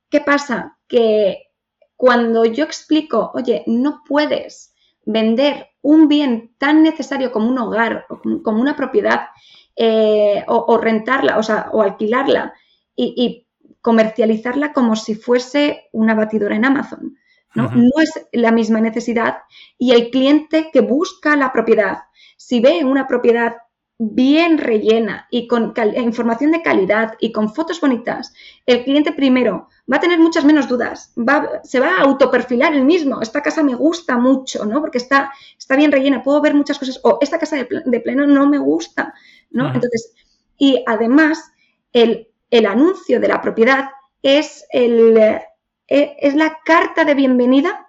[0.09, 0.77] ¿Qué pasa?
[0.85, 1.52] Que
[1.95, 4.73] cuando yo explico, oye, no puedes
[5.05, 9.27] vender un bien tan necesario como un hogar o como una propiedad
[9.75, 12.53] eh, o, rentarla, o sea, o alquilarla
[12.95, 13.39] y,
[13.81, 17.17] comercializarla como si fuese una batidora en Amazon.
[17.53, 17.69] ¿no?
[17.69, 19.39] no es la misma necesidad
[19.77, 21.97] y el cliente que busca la propiedad,
[22.37, 23.57] si ve una propiedad
[23.99, 28.33] bien rellena y con información de calidad y con fotos bonitas,
[28.65, 32.85] el cliente primero va a tener muchas menos dudas, va, se va a autoperfilar el
[32.85, 34.81] mismo, esta casa me gusta mucho, ¿no?
[34.81, 38.47] Porque está, está bien rellena, puedo ver muchas cosas, o esta casa de, pleno no
[38.47, 39.13] me gusta,
[39.51, 39.67] ¿no?
[39.67, 40.13] Entonces,
[40.57, 41.51] y además,
[41.91, 43.89] el, el, anuncio de la propiedad
[44.21, 45.45] es, el, eh,
[45.87, 47.87] es la carta de bienvenida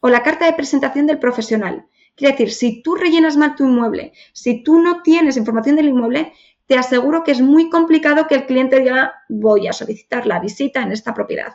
[0.00, 1.86] o la carta de presentación del profesional.
[2.16, 6.32] Quiere decir, si tú rellenas mal tu inmueble, si tú no tienes información del inmueble,
[6.66, 10.82] te aseguro que es muy complicado que el cliente diga voy a solicitar la visita
[10.82, 11.54] en esta propiedad.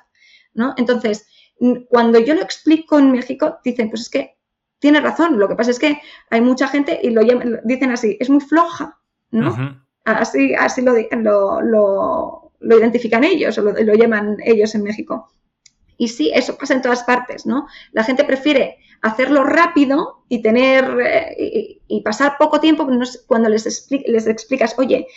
[0.54, 0.74] ¿no?
[0.78, 1.28] Entonces,
[1.89, 4.38] cuando yo lo explico en México, dicen, pues es que
[4.80, 5.38] tiene razón.
[5.38, 7.22] Lo que pasa es que hay mucha gente y lo,
[7.63, 8.98] dicen así, es muy floja,
[9.32, 9.82] ¿no?
[10.06, 15.32] Así, así lo, lo, identifican ellos o lo, llaman ellos en México.
[15.98, 17.67] Y sí, eso pasa en todas partes, ¿no?
[17.91, 22.88] La gente prefiere hacerlo rápido y tener eh, y, pasar poco tiempo
[23.28, 25.08] cuando les, les explicas, oye,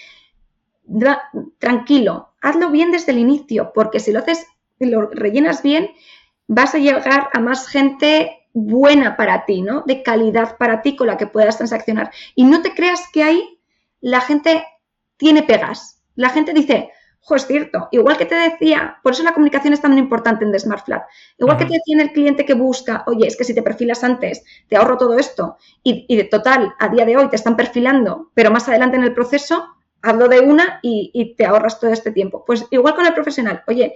[1.59, 4.47] tranquilo, hazlo bien desde el inicio, porque si lo haces,
[4.79, 5.90] lo rellenas bien,
[6.47, 9.83] vas a llegar a más gente buena para ti, ¿no?
[9.87, 12.11] De calidad para ti con la que puedas transaccionar.
[12.35, 13.61] Y no te creas que ahí
[14.01, 14.64] la gente
[15.16, 16.03] tiene pegas.
[16.14, 16.90] La gente dice,
[17.24, 20.52] jo, es cierto, igual que te decía, por eso la comunicación es tan importante en
[20.52, 21.04] The Smart Flat,
[21.38, 24.02] igual que te decía en el cliente que busca, oye, es que si te perfilas
[24.02, 28.30] antes, te ahorro todo esto, y, de total, a día de hoy te están perfilando,
[28.35, 29.68] pero más adelante en el proceso,
[30.02, 32.44] hazlo de una y, y te ahorras todo este tiempo.
[32.44, 33.94] Pues igual con el profesional, oye,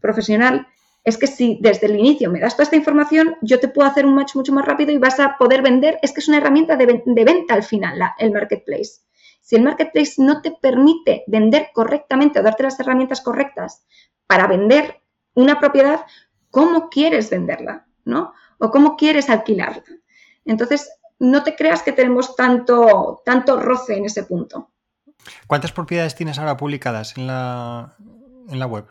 [0.00, 0.66] profesional,
[1.04, 4.06] es que si desde el inicio me das toda esta información, yo te puedo hacer
[4.06, 5.98] un match mucho más rápido y vas a poder vender.
[6.02, 9.02] Es que es una herramienta de, venta al final, el marketplace.
[9.44, 13.84] Si el marketplace no te permite vender correctamente o darte las herramientas correctas
[14.26, 15.02] para vender
[15.34, 16.00] una propiedad,
[16.50, 17.86] ¿cómo quieres venderla?
[18.06, 18.32] ¿No?
[18.56, 19.82] O cómo quieres alquilarla.
[20.46, 24.70] Entonces, no te creas que tenemos tanto, tanto roce en ese punto.
[25.46, 27.96] ¿Cuántas propiedades tienes ahora publicadas en la,
[28.48, 28.86] en la web?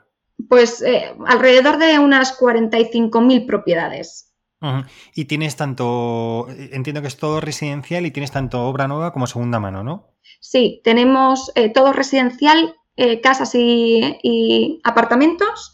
[0.49, 4.29] Pues eh, alrededor de unas 45.000 propiedades.
[5.15, 9.59] Y tienes tanto, entiendo que es todo residencial y tienes tanto obra nueva como segunda
[9.59, 10.12] mano, ¿no?
[10.39, 15.73] Sí, tenemos eh, todo residencial, eh, casas y, apartamentos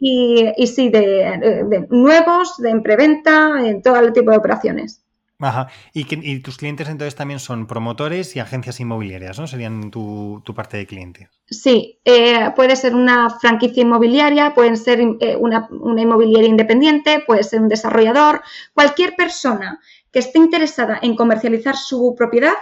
[0.00, 5.04] y, sí, de, nuevos, de en preventa, en todo el tipo de operaciones.
[5.40, 5.68] Ajá.
[5.92, 9.46] Y, tus clientes entonces también son promotores y agencias inmobiliarias, ¿no?
[9.46, 11.28] Serían tu, parte de cliente.
[11.46, 17.60] Sí, eh, puede ser una franquicia inmobiliaria, pueden ser eh, una, inmobiliaria independiente, puede ser
[17.60, 18.42] un desarrollador.
[18.72, 19.80] Cualquier persona
[20.12, 22.54] que esté interesada en comercializar su propiedad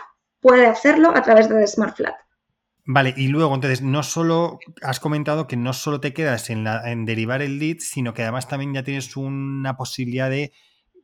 [0.42, 2.16] puede hacerlo a través de SmartFlat.
[2.84, 7.06] Vale, y luego entonces no solo has comentado que no solo te quedas en, en
[7.06, 10.52] derivar el lead, sino que además también ya tienes una posibilidad de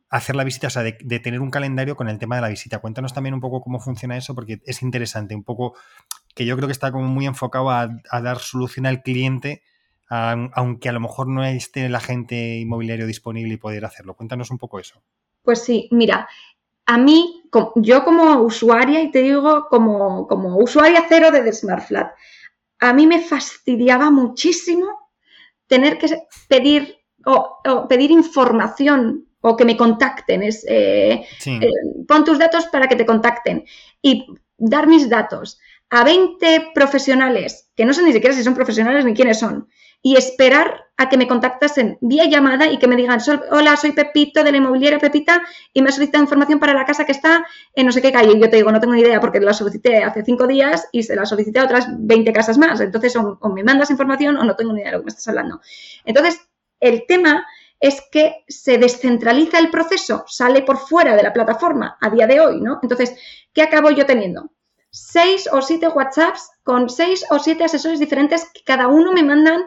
[0.09, 2.79] hacer la visita, o sea, de, tener un calendario con el tema de la visita.
[2.79, 5.75] Cuéntanos también un poco cómo funciona eso, porque es interesante, un poco
[6.35, 9.61] que yo creo que está como muy enfocado a, dar solución al cliente,
[10.09, 14.15] aunque a lo mejor no esté el agente inmobiliario disponible y poder hacerlo.
[14.15, 15.03] Cuéntanos un poco eso.
[15.43, 16.27] Pues sí, mira,
[16.89, 17.43] a mí,
[17.75, 22.13] yo como usuaria, y te digo como, como usuaria cero de The Smart Flat,
[22.79, 24.87] a mí me fastidiaba muchísimo
[25.67, 26.07] tener que
[26.47, 30.41] pedir o pedir información o que me contacten.
[30.41, 31.69] Es, eh, eh,
[32.07, 33.65] pon tus datos para que te contacten
[34.01, 34.25] y
[34.57, 35.59] dar mis datos
[35.91, 39.69] a 20 profesionales, que no sé ni siquiera si son profesionales ni quiénes son,
[40.01, 43.19] y esperar a que me contactasen vía llamada y que me digan,
[43.51, 45.41] hola, soy Pepito de la inmobiliaria Pepita
[45.73, 48.33] y me ha solicitado información para la casa que está en no sé qué calle.
[48.33, 51.03] Y yo te digo, no tengo ni idea porque la solicité hace cinco días y
[51.03, 52.81] se la solicité a otras 20 casas más.
[52.81, 55.27] Entonces, o me mandas información o no tengo ni idea de lo que me estás
[55.29, 55.61] hablando.
[56.05, 56.41] Entonces,
[56.79, 57.45] el tema
[57.79, 62.41] es que se descentraliza el proceso, sale por fuera de la plataforma a día de
[62.41, 62.79] hoy, ¿no?
[62.83, 63.15] Entonces,
[63.53, 64.51] ¿qué acabo yo teniendo?
[64.91, 69.61] Seis o siete WhatsApps con seis o siete asesores diferentes que cada uno me mandan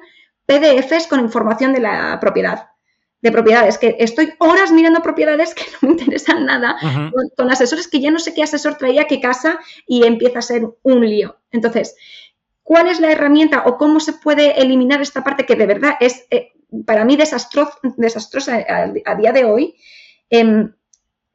[0.46, 2.68] PDFs con información de la propiedad,
[3.20, 7.88] de propiedades, que estoy horas mirando propiedades que no me interesan nada, con, con, asesores
[7.88, 11.38] que ya no sé qué asesor traía qué casa y empieza a ser un lío.
[11.50, 11.94] Entonces,
[12.62, 16.26] ¿cuál es la herramienta o cómo se puede eliminar esta parte que de verdad es
[16.31, 16.52] eh,
[16.87, 19.76] para mí desastrosa a, día de hoy.
[20.31, 20.72] Em,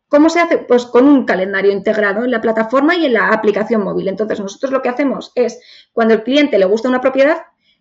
[0.09, 0.59] ¿Cómo se hace?
[0.59, 4.07] Pues con un calendario integrado en la plataforma y en la aplicación móvil.
[4.07, 5.59] Entonces, nosotros lo que hacemos es,
[5.91, 7.37] cuando el cliente le gusta una propiedad,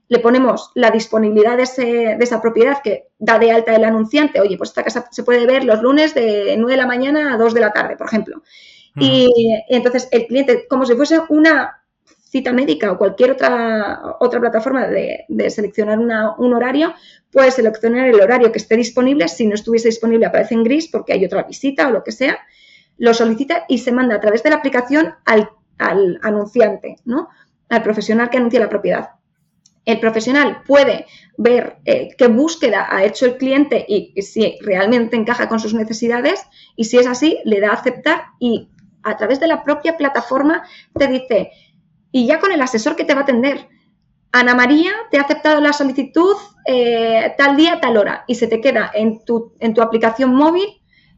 [0.09, 4.40] le ponemos la disponibilidad de, esa propiedad que da de alta el anunciante.
[4.40, 7.37] Oye, pues esta casa se puede ver los lunes de 9 de la mañana a
[7.37, 8.42] 2 de la tarde, por ejemplo.
[8.99, 9.31] Y
[9.69, 11.83] entonces el cliente, como si fuese una
[12.37, 16.95] cita médica o cualquier otra, otra plataforma de, seleccionar un horario,
[17.31, 19.29] puede seleccionar el horario que esté disponible.
[19.29, 22.38] Si no estuviese disponible, aparece en gris porque hay otra visita o lo que sea.
[22.99, 25.51] Lo solicita y se manda a través de la aplicación al,
[26.23, 27.29] anunciante, ¿no?
[27.69, 29.11] Al profesional que anuncia la propiedad.
[29.87, 31.07] El profesional puede
[31.38, 36.44] ver eh, qué búsqueda ha hecho el cliente y, si realmente encaja con sus necesidades
[36.75, 38.68] y si es así, le da a aceptar y
[39.05, 41.53] a través de la propia plataforma te dice,
[42.11, 43.68] y ya con el asesor que te va a atender.
[44.32, 46.34] Ana María te ha aceptado la solicitud
[46.66, 50.66] eh, tal día, tal hora y se te queda en tu, en tu aplicación móvil,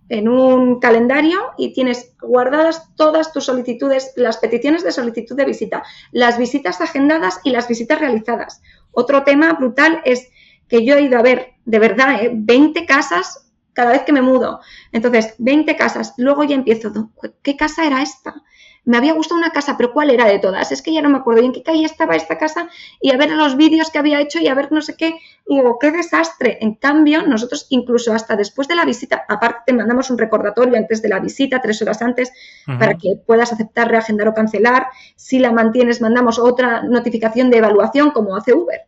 [0.09, 5.83] en un calendario y tienes guardadas todas tus solicitudes, las peticiones de solicitud de visita,
[6.13, 8.63] las visitas agendadas y las visitas realizadas.
[8.93, 10.31] Otro tema brutal es
[10.69, 14.23] que yo he ido a ver, de verdad, 20 eh, casas cada vez que me
[14.23, 14.61] mudo.
[14.93, 17.11] Entonces, 20 casas, luego ya empiezo,
[17.43, 18.43] ¿qué casa era esta?
[18.89, 20.73] Me había gustado una casa, pero ¿cuál era de todas?
[20.73, 22.71] Es que ya no me acuerdo en qué calle estaba esta casa
[23.03, 25.19] y a ver los vídeos que había hecho y a ver no sé qué.
[25.47, 26.57] Y digo, qué desastre.
[26.63, 31.03] En cambio, nosotros incluso hasta después de la visita, aparte te mandamos un recordatorio antes
[31.03, 32.33] de la visita, tres horas antes,
[32.65, 34.87] para que puedas aceptar, reagendar o cancelar.
[35.17, 38.81] Si la mantienes, mandamos otra notificación de evaluación como hace Uber.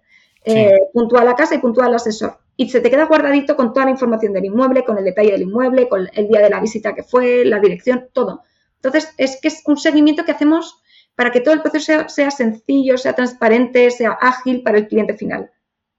[0.47, 2.39] Eh, puntúa la casa y puntúa al asesor.
[2.57, 5.43] Y se te queda guardadito con toda la información del inmueble, con el detalle del
[5.43, 8.45] inmueble, con el día de la visita que fue, la dirección, todo.
[8.83, 10.81] Entonces, es que es un seguimiento que hacemos
[11.15, 15.51] para que todo el proceso sea, sencillo, sea transparente, sea ágil para el cliente final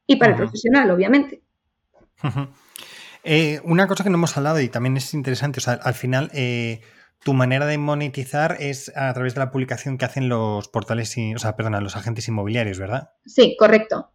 [0.07, 1.43] y para el profesional, obviamente.
[3.23, 6.32] Eh, una cosa que no hemos hablado y también es interesante, o sea, al final
[6.34, 6.82] eh,
[7.23, 11.38] tu manera de monetizar es a través de la publicación que hacen los portales, o
[11.38, 13.11] sea, perdona, los agentes inmobiliarios, ¿verdad?
[13.25, 14.11] Sí, correcto.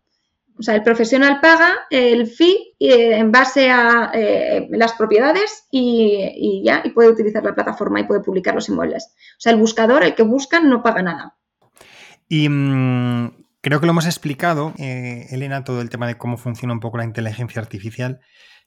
[0.59, 6.63] O sea, el profesional paga el fee eh, en base a eh, las propiedades y,
[6.65, 9.15] ya, y puede utilizar la plataforma y puede publicar los inmuebles.
[9.33, 11.37] O sea, el buscador, el que busca, no paga nada.
[12.29, 16.73] Y mm, creo que lo hemos explicado, eh, Elena, todo el tema de cómo funciona
[16.73, 18.21] un poco la inteligencia artificial.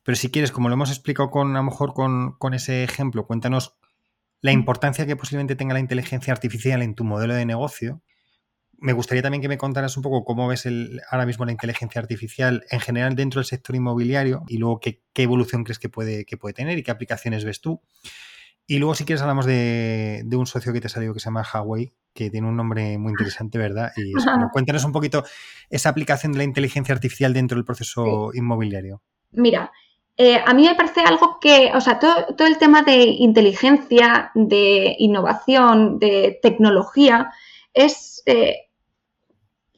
[0.04, 3.26] Pero si quieres, como lo hemos explicado con, a lo mejor con, con ese ejemplo,
[3.26, 3.78] cuéntanos
[4.42, 8.02] la importancia que posiblemente tenga la inteligencia artificial en tu modelo de negocio
[8.82, 12.02] me gustaría también que me contaras un poco cómo ves el, ahora mismo la inteligencia
[12.02, 16.38] artificial en general dentro del sector inmobiliario y luego qué, evolución crees que puede, que
[16.38, 17.82] puede tener y qué aplicaciones ves tú.
[18.68, 21.44] Y luego, si quieres, hablamos de, un socio que te ha salido que se llama
[21.54, 23.92] Huawei, que tiene un nombre muy interesante, ¿verdad?
[23.98, 24.14] Y
[24.54, 25.24] cuéntanos un poquito
[25.70, 29.02] esa aplicación de la inteligencia artificial dentro del proceso inmobiliario.
[29.32, 29.72] Mira,
[30.18, 34.32] eh, a mí me parece algo que, o sea, todo, todo, el tema de inteligencia,
[34.36, 37.32] de innovación, de tecnología,
[37.74, 38.69] es eh,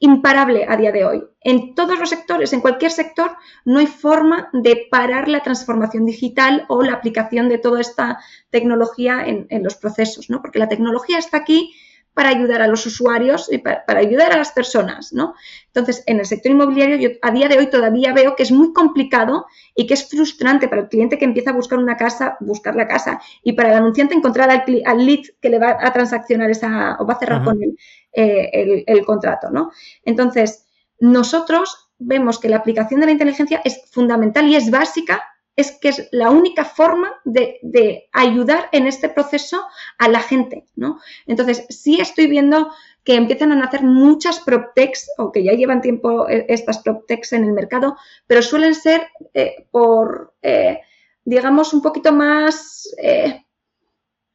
[0.02, 1.22] imparable a día de hoy.
[1.42, 6.64] En todos los sectores, en cualquier sector, no hay forma de parar la transformación digital
[6.68, 8.18] o la aplicación de toda esta
[8.50, 10.42] tecnología en, los procesos, ¿no?
[10.42, 11.72] Porque la tecnología está aquí
[12.14, 15.34] para ayudar a los usuarios y para, ayudar a las personas, ¿no?
[15.66, 18.72] Entonces, en el sector inmobiliario, yo a día de hoy todavía veo que es muy
[18.72, 22.76] complicado y que es frustrante para el cliente que empieza a buscar una casa, buscar
[22.76, 26.96] la casa, y para el anunciante encontrar al, lead que le va a transaccionar esa,
[27.00, 27.76] o va a cerrar con él
[28.12, 29.70] eh, el, contrato, ¿no?
[30.04, 30.66] Entonces,
[31.00, 35.88] nosotros vemos que la aplicación de la inteligencia es fundamental y es básica es que
[35.90, 39.62] es la única forma de, ayudar en este proceso
[39.98, 41.00] a la gente, ¿no?
[41.26, 42.70] Entonces, sí estoy viendo
[43.04, 47.44] que empiezan a nacer muchas PropTechs o que ya llevan tiempo eh, estas PropTechs en
[47.44, 47.96] el mercado,
[48.26, 50.80] pero suelen ser eh, por, eh,
[51.24, 52.94] digamos, un poquito más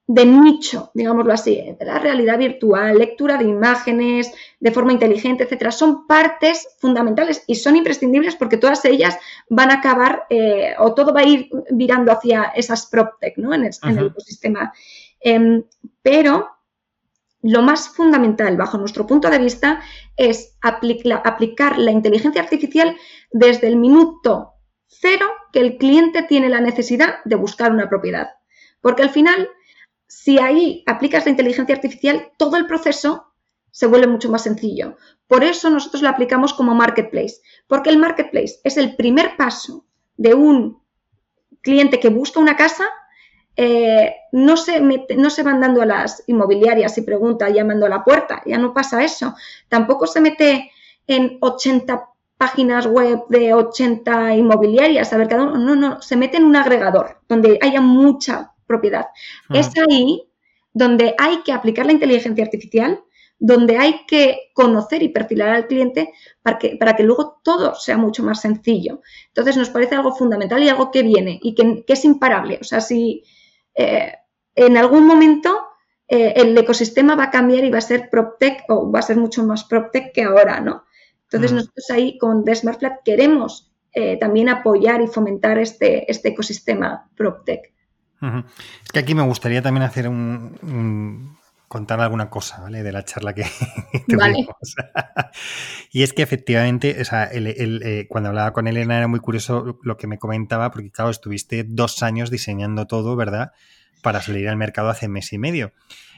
[0.10, 5.72] de nicho, digámoslo así, de la realidad virtual, lectura de imágenes de forma inteligente, etcétera,
[5.72, 11.14] son partes fundamentales y son imprescindibles porque todas ellas van a acabar eh, o todo
[11.14, 13.54] va a ir virando hacia esas PropTech ¿no?
[13.54, 14.72] en, el, ecosistema.
[15.20, 15.64] Em,
[16.02, 16.52] pero
[17.42, 19.82] lo más fundamental, bajo nuestro punto de vista,
[20.16, 22.96] es aplicar la inteligencia artificial
[23.32, 24.54] desde el minuto
[24.88, 28.30] cero que el cliente tiene la necesidad de buscar una propiedad.
[28.82, 29.50] Porque al final
[30.08, 33.28] si ahí aplicas la inteligencia artificial, todo el proceso
[33.72, 34.98] se vuelve mucho más sencillo.
[35.28, 39.86] Por eso nosotros lo aplicamos como marketplace, porque el marketplace es el primer paso
[40.16, 40.82] de un
[41.62, 42.86] cliente que busca una casa.
[43.56, 48.04] Eh, no, se no se van dando a las inmobiliarias y pregunta llamando a la
[48.04, 49.36] puerta, ya no pasa eso.
[49.68, 50.72] Tampoco se mete
[51.08, 56.38] en 80 páginas web de 80 inmobiliarias, a ver cada uno, no, no, se mete
[56.38, 59.08] en un agregador donde haya mucha propiedad.
[59.50, 59.60] Ah.
[59.60, 60.30] Es ahí
[60.74, 63.02] donde hay que aplicar la inteligencia artificial,
[63.40, 67.98] donde hay que conocer y perfilar al cliente para que, para que luego todo sea
[67.98, 69.02] mucho más sencillo.
[69.28, 72.60] Entonces nos parece algo fundamental y algo que viene y que, es imparable.
[72.62, 73.24] O sea, si
[73.76, 74.14] eh,
[74.56, 75.68] en algún momento
[76.08, 79.18] eh, el ecosistema va a cambiar y va a ser PropTech o va a ser
[79.18, 80.86] mucho más PropTech que ahora, ¿no?
[81.24, 87.10] Entonces nosotros ahí con The Flat queremos eh, también apoyar y fomentar este, este ecosistema
[87.16, 87.74] PropTech.
[88.22, 91.38] Es que aquí me gustaría también hacer un,
[91.68, 92.84] contar alguna cosa, ¿vale?
[92.84, 93.44] De la charla que
[94.08, 94.56] tuvimos.
[95.92, 99.98] y es que efectivamente, o sea, eh, cuando hablaba con Elena era muy curioso lo
[99.98, 103.52] que me comentaba, porque claro, estuviste dos años diseñando todo, ¿verdad?
[104.02, 105.74] Para salir al mercado hace mes y medio.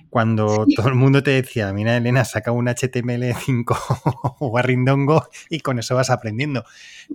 [0.09, 5.77] Cuando todo el mundo te decía, mira, Elena, saca un HTML5 o Barrindongo y con
[5.77, 6.65] eso vas aprendiendo.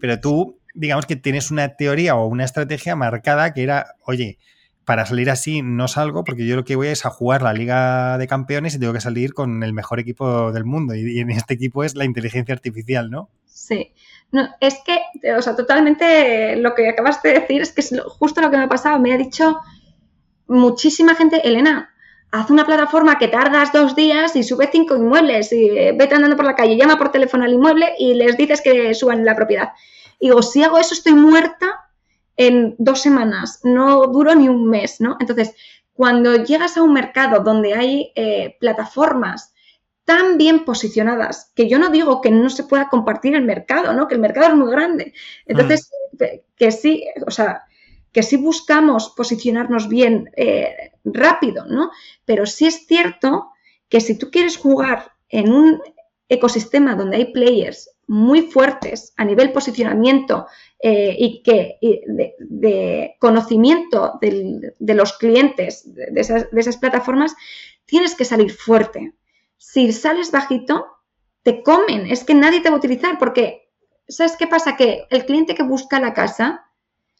[0.00, 4.38] Pero tú, digamos que tienes una teoría o una estrategia marcada que era, oye,
[4.84, 8.18] para salir así no salgo porque yo lo que voy es a jugar la Liga
[8.18, 10.94] de Campeones y tengo que salir con el mejor equipo del mundo.
[10.94, 13.30] Y, en este equipo es la inteligencia artificial, ¿no?
[13.46, 13.92] Sí,
[14.30, 14.98] No, es que,
[15.36, 18.64] o sea, totalmente lo que acabas de decir es que es justo lo que me
[18.64, 18.98] ha pasado.
[18.98, 19.60] Me ha dicho
[20.46, 21.94] muchísima gente, Elena,
[22.30, 26.36] haz una plataforma que tardas dos días y sube cinco inmuebles y eh, vete andando
[26.36, 29.70] por la calle, llama por teléfono al inmueble y les dices que suban la propiedad.
[30.18, 31.83] Y digo, si hago eso estoy muerta
[32.36, 35.16] en dos semanas, no duro ni un mes, ¿no?
[35.20, 35.54] Entonces,
[35.92, 39.54] cuando llegas a un mercado donde hay eh, plataformas
[40.04, 44.06] tan bien posicionadas, que yo no digo que no se pueda compartir el mercado, ¿no?
[44.08, 45.14] Que el mercado es muy grande.
[45.46, 46.24] Entonces, mm.
[46.56, 47.62] que sí, o sea,
[48.12, 51.90] que sí buscamos posicionarnos bien eh, rápido, ¿no?
[52.24, 53.50] Pero sí es cierto
[53.88, 55.80] que si tú quieres jugar en un
[56.28, 60.46] ecosistema donde hay players muy fuertes a nivel posicionamiento
[60.78, 67.34] eh, y que de, conocimiento de los clientes de esas, plataformas,
[67.86, 69.14] tienes que salir fuerte.
[69.56, 70.86] Si sales bajito,
[71.42, 73.70] te comen, es que nadie te va a utilizar porque,
[74.08, 74.76] ¿sabes qué pasa?
[74.76, 76.70] Que el cliente que busca la casa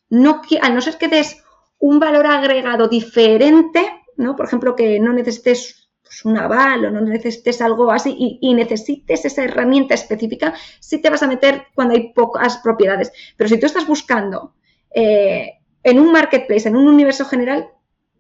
[0.09, 1.43] no, a no ser que des
[1.79, 3.81] un valor agregado diferente,
[4.17, 4.37] ¿no?
[4.37, 9.25] Por ejemplo, que no necesites pues, un aval o no necesites algo así y, necesites
[9.25, 13.11] esa herramienta específica, sí te vas a meter cuando hay pocas propiedades.
[13.37, 14.55] Pero si tú estás buscando
[14.95, 17.71] eh, en un marketplace, en un universo general,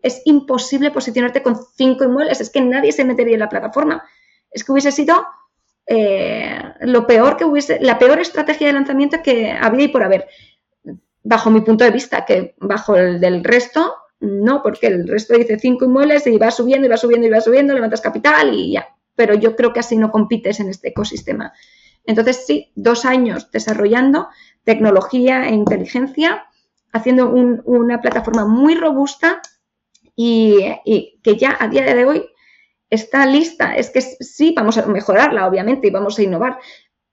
[0.02, 4.02] es imposible posicionarte con cinco inmuebles, es que nadie se metería en la plataforma.
[4.50, 5.26] Es que hubiese sido
[5.86, 10.26] eh, lo peor que hubiese, la peor estrategia de lanzamiento que había y por haber
[11.22, 15.58] bajo mi punto de vista, que bajo el del resto, no, porque el resto dice
[15.58, 18.88] cinco inmuebles y va subiendo y va subiendo y va subiendo, levantas capital y ya.
[19.14, 21.52] Pero yo creo que así no compites en este ecosistema.
[22.04, 24.28] Entonces, sí, dos años desarrollando
[24.64, 26.46] tecnología e inteligencia,
[26.92, 29.40] haciendo una plataforma muy robusta
[30.14, 32.26] y, que ya a día de hoy
[32.90, 33.74] está lista.
[33.74, 36.58] Es que sí, vamos a mejorarla, obviamente, y vamos a innovar.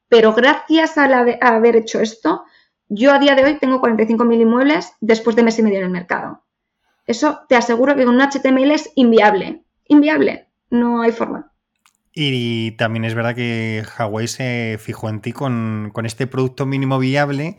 [0.08, 2.44] Pero gracias a haber hecho esto,
[2.90, 5.92] yo a día de hoy tengo 45.000 inmuebles después de mes y medio en el
[5.92, 6.44] mercado.
[7.12, 9.64] Eso te aseguro que con un HTML es inviable.
[9.90, 10.48] Inviable.
[10.70, 11.52] No hay forma.
[12.14, 17.58] Y también es verdad que Huawei se fijó en ti con, este producto mínimo viable,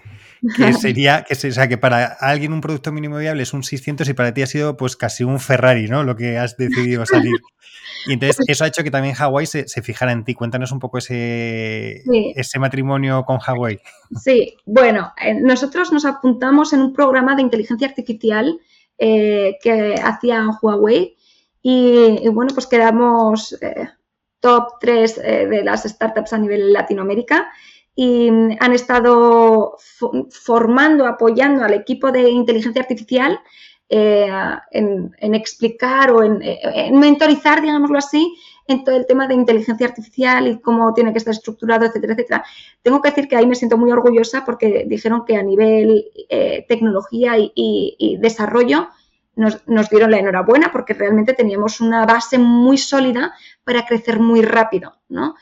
[0.57, 4.09] que sería, que, o sea, que para alguien un producto mínimo viable es un 600
[4.09, 6.03] y para ti ha sido pues casi un Ferrari, ¿no?
[6.03, 7.37] Lo que has decidido salir.
[8.05, 10.35] Y entonces eso ha hecho que también Huawei se, fijara en ti.
[10.35, 12.03] Cuéntanos un poco ese,
[12.35, 13.79] ese matrimonio con Huawei.
[14.21, 18.59] Sí, bueno, eh, nosotros nos apuntamos en un programa de inteligencia artificial
[18.99, 21.17] eh, que hacía Huawei.
[21.63, 23.89] Y, bueno, pues quedamos eh,
[24.41, 27.51] top 3 de las startups a nivel Latinoamérica.
[27.95, 29.77] Y han estado
[30.31, 33.39] formando, apoyando al equipo de inteligencia artificial
[33.95, 34.27] eh,
[34.71, 38.35] en, explicar o en, mentorizar, digámoslo así,
[38.67, 42.45] en todo el tema de inteligencia artificial y cómo tiene que estar estructurado, etcétera, etcétera.
[42.83, 46.65] Tengo que decir que ahí me siento muy orgullosa porque dijeron que a nivel eh,
[46.69, 48.89] tecnología y, desarrollo
[49.35, 53.33] nos, dieron la enhorabuena porque realmente teníamos una base muy sólida
[53.65, 55.35] para crecer muy rápido, ¿no?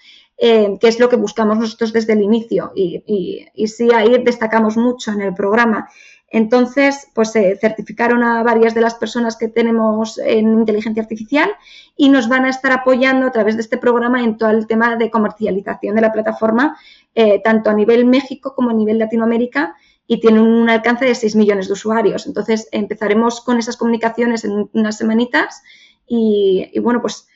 [0.43, 4.23] Eh, que es lo que buscamos nosotros desde el inicio y, y, y sí ahí
[4.25, 5.89] destacamos mucho en el programa.
[6.31, 11.51] Entonces, pues se certificaron a varias de las personas que tenemos en inteligencia artificial
[11.97, 14.95] y nos van a estar apoyando a través de este programa en todo el tema
[14.97, 16.79] de comercialización de la plataforma,
[17.17, 19.75] eh, tanto a nivel México como a nivel Latinoamérica,
[20.07, 22.27] y tiene un alcance de 6 millones de usuarios.
[22.27, 25.63] Entonces, empezaremos con esas comunicaciones en unas semanitas
[26.07, 27.29] y, bueno, pues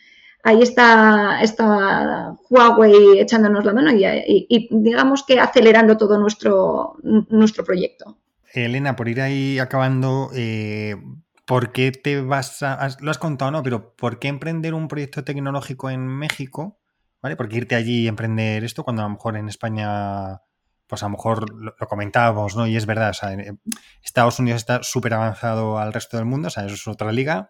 [0.42, 1.40] ahí está,
[2.50, 4.04] Huawei echándonos la mano y,
[4.48, 8.18] y, digamos que acelerando todo nuestro, nuestro proyecto.
[8.54, 10.96] Elena, por ir ahí acabando, eh,
[11.44, 12.88] ¿por qué te vas a.
[13.00, 13.62] Lo has contado, ¿no?
[13.62, 16.78] Pero ¿por qué emprender un proyecto tecnológico en México?
[17.20, 17.36] ¿Vale?
[17.36, 20.42] ¿Por qué irte allí y emprender esto cuando a lo mejor en España,
[20.86, 22.66] pues a lo mejor lo, comentábamos, ¿no?
[22.66, 23.12] Y es verdad,
[24.02, 27.48] Estados Unidos está súper avanzado al resto del mundo, o sea, eso es otra liga.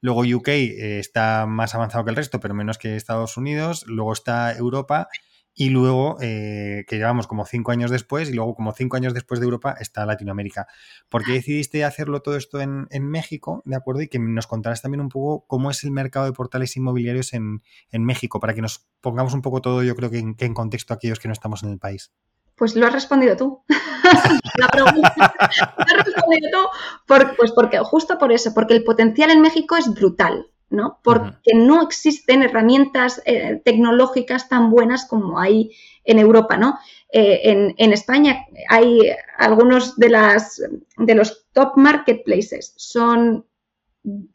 [0.00, 3.84] Luego UK eh, está más avanzado que el resto, pero menos que Estados Unidos.
[3.86, 5.08] Luego está Europa
[5.54, 9.40] y luego, eh, que llevamos como cinco años después, y luego como cinco años después
[9.40, 10.66] de Europa está Latinoamérica.
[11.08, 13.62] ¿Por qué decidiste hacerlo todo esto en, México?
[13.64, 14.02] ¿De acuerdo?
[14.02, 17.60] Y que nos contarás también un poco cómo es el mercado de portales inmobiliarios en,
[17.92, 20.94] México, para que nos pongamos un poco todo, yo creo que en, que en contexto
[20.94, 22.12] aquellos que no estamos en el país.
[22.56, 23.64] Pues lo has respondido tú.
[24.58, 25.14] la pregunta.
[25.16, 27.34] lo has respondido tú.
[27.36, 30.50] pues porque, justo por eso, porque el potencial en México es brutal.
[30.70, 31.00] ¿No?
[31.02, 35.72] Porque no existen herramientas eh, tecnológicas tan buenas como hay
[36.04, 36.78] en Europa, ¿no?
[37.12, 40.62] Eh, en, España hay algunos de, las,
[40.96, 43.44] de los top marketplaces son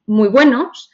[0.06, 0.92] muy buenos,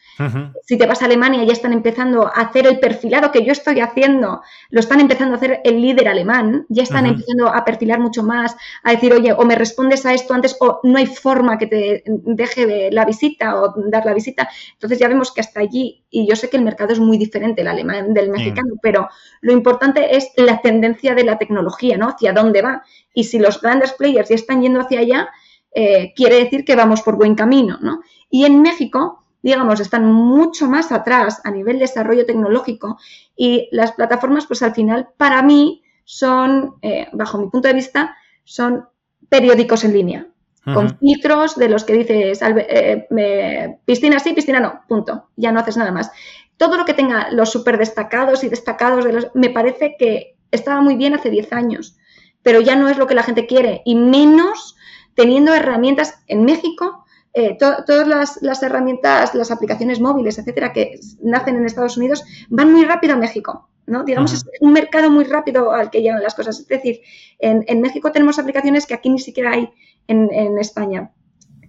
[0.64, 3.80] Si te vas a Alemania, ya están empezando a hacer el perfilado que yo estoy
[3.80, 8.22] haciendo, lo están empezando a hacer el líder alemán, ya están empezando a perfilar mucho
[8.24, 11.68] más, a decir, oye, o me respondes a esto antes o no hay forma que
[11.68, 14.50] te deje la visita o dar la visita.
[14.74, 17.62] Entonces ya vemos que hasta allí, y yo sé que el mercado es muy diferente
[17.62, 19.10] el alemán del mexicano, pero
[19.42, 22.10] lo importante es la tendencia de la tecnología, ¿no?
[22.10, 22.84] Hacia dónde va.
[23.14, 25.30] Y si los grandes players ya están yendo hacia allá,
[25.74, 28.02] eh, quiere decir que vamos por buen camino, ¿no?
[28.30, 32.98] Y en México, digamos, están mucho más atrás a nivel de desarrollo tecnológico
[33.36, 38.18] y las plataformas, pues al final, para mí, son, eh, bajo mi punto de vista,
[38.44, 38.88] son
[39.30, 40.28] periódicos en línea,
[40.74, 45.78] con filtros de los que dices, eh, piscina sí, piscina no, punto, ya no haces
[45.78, 46.12] nada más.
[46.58, 50.82] Todo lo que tenga los súper destacados y destacados, de los, me parece que estaba
[50.82, 51.98] muy bien hace 10 años,
[52.44, 54.76] pero ya no es lo que la gente quiere, y menos
[55.16, 57.01] teniendo herramientas en México,
[57.34, 62.84] eh, todas las, herramientas, las aplicaciones móviles, etcétera, que nacen en Estados Unidos, van muy
[62.84, 63.70] rápido a México.
[63.86, 64.04] ¿no?
[64.04, 66.60] Digamos, es un mercado muy rápido al que llegan las cosas.
[66.60, 67.02] Es decir,
[67.40, 69.70] en, México tenemos aplicaciones que aquí ni siquiera hay
[70.08, 71.12] en, España.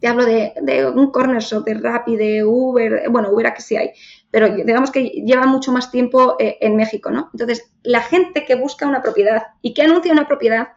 [0.01, 0.53] Te hablo de,
[0.95, 3.93] un corner shop, de Rappi, de Uber, bueno, Uber aquí sí hay,
[4.33, 7.31] pero digamos que lleva mucho más tiempo eh, en México, ¿no?
[7.33, 10.71] Entonces, la gente que busca una propiedad y que anuncia una propiedad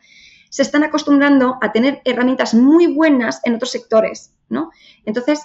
[0.56, 4.72] se están acostumbrando a tener herramientas muy buenas en otros sectores, ¿no?
[5.04, 5.42] Entonces,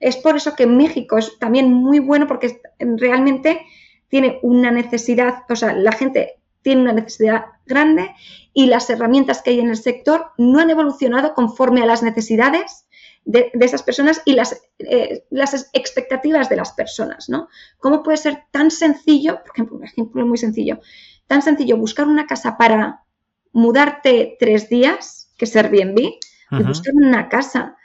[0.00, 3.60] es por eso que México es también muy bueno porque realmente
[4.08, 8.14] tiene una necesidad, o sea, la gente tiene una necesidad grande
[8.54, 12.86] y las herramientas que hay en el sector no han evolucionado conforme a las necesidades
[13.26, 17.48] de, esas personas y las, eh, las expectativas de las personas, ¿no?
[17.78, 20.80] ¿Cómo puede ser tan sencillo, por ejemplo, un ejemplo muy sencillo,
[21.26, 23.02] tan sencillo buscar una casa para
[23.56, 27.76] mudarte tres días, que es Airbnb, y buscar una casa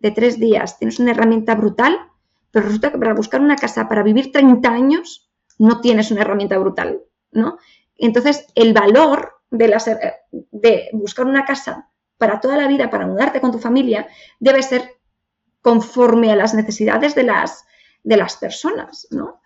[0.00, 0.78] de tres días.
[0.78, 1.98] Tienes una herramienta brutal,
[2.50, 6.56] pero resulta que para buscar una casa para vivir 30 años no tienes una herramienta
[6.56, 7.58] brutal, ¿no?
[7.98, 9.84] Entonces, el valor de, las,
[10.32, 14.08] de buscar una casa para toda la vida, para mudarte con tu familia,
[14.40, 14.96] debe ser
[15.60, 17.66] conforme a las necesidades de las,
[18.02, 19.42] de las personas, ¿no?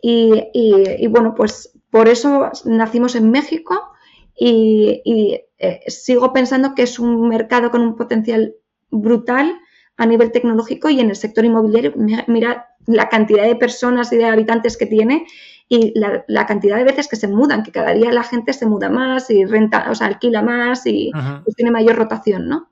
[0.00, 3.95] Y, y, bueno, pues por eso nacimos en México
[4.38, 8.54] y, eh, sigo pensando que es un mercado con un potencial
[8.90, 9.58] brutal
[9.96, 14.26] a nivel tecnológico y en el sector inmobiliario, mira la cantidad de personas y de
[14.26, 15.26] habitantes que tiene
[15.68, 18.90] y la, cantidad de veces que se mudan, que cada día la gente se muda
[18.90, 21.10] más y renta, o sea, alquila más y
[21.42, 22.70] pues tiene mayor rotación, ¿no?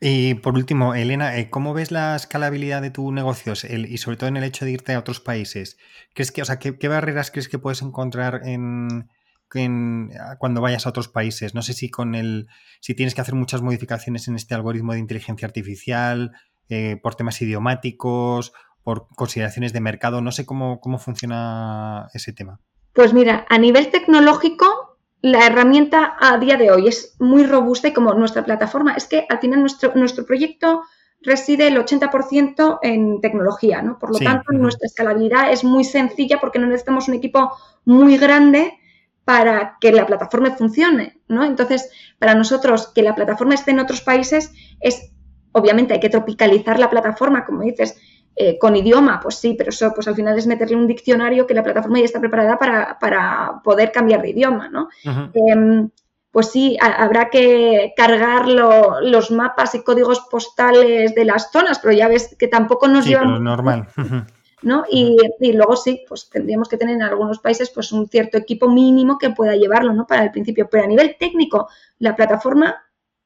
[0.00, 4.28] Y por último, Elena, eh, ¿cómo ves la escalabilidad de tu negocio y sobre todo
[4.28, 5.78] en el hecho de irte a otros países?
[6.14, 9.08] ¿Crees que, o sea, qué barreras crees que puedes encontrar en,
[9.48, 11.54] cuando vayas a otros países.
[11.54, 12.48] No sé si con el,
[12.80, 16.32] si tienes que hacer muchas modificaciones en este algoritmo de inteligencia artificial,
[16.68, 20.20] eh, por temas idiomáticos, por consideraciones de mercado.
[20.20, 22.60] No sé cómo, cómo funciona ese tema.
[22.92, 27.92] Pues mira, a nivel tecnológico, la herramienta a día de hoy es muy robusta y
[27.92, 30.82] como nuestra plataforma, es que al final nuestro, nuestro proyecto
[31.22, 33.98] reside el 80% en tecnología, ¿no?
[33.98, 37.52] Por lo tanto, nuestra escalabilidad es muy sencilla porque no necesitamos un equipo
[37.84, 38.78] muy grande
[39.26, 41.44] para que la plataforma funcione, ¿no?
[41.44, 45.10] Entonces, para nosotros que la plataforma esté en otros países es,
[45.50, 48.00] obviamente, hay que tropicalizar la plataforma, como dices,
[48.36, 51.54] eh, con idioma, pues sí, pero eso pues al final es meterle un diccionario que
[51.54, 54.90] la plataforma ya está preparada para, poder cambiar de idioma, ¿no?
[55.34, 55.90] Em,
[56.30, 62.06] pues sí, habrá que cargar los mapas y códigos postales de las zonas, pero ya
[62.06, 63.42] ves que tampoco nos sí, llevan...
[63.42, 63.88] normal.
[64.66, 64.84] ¿no?
[64.90, 65.16] Y,
[65.52, 69.30] luego sí, pues tendríamos que tener en algunos países pues un cierto equipo mínimo que
[69.30, 70.08] pueda llevarlo, ¿no?
[70.08, 70.68] Para el principio.
[70.68, 71.68] Pero a nivel técnico,
[72.00, 72.76] la plataforma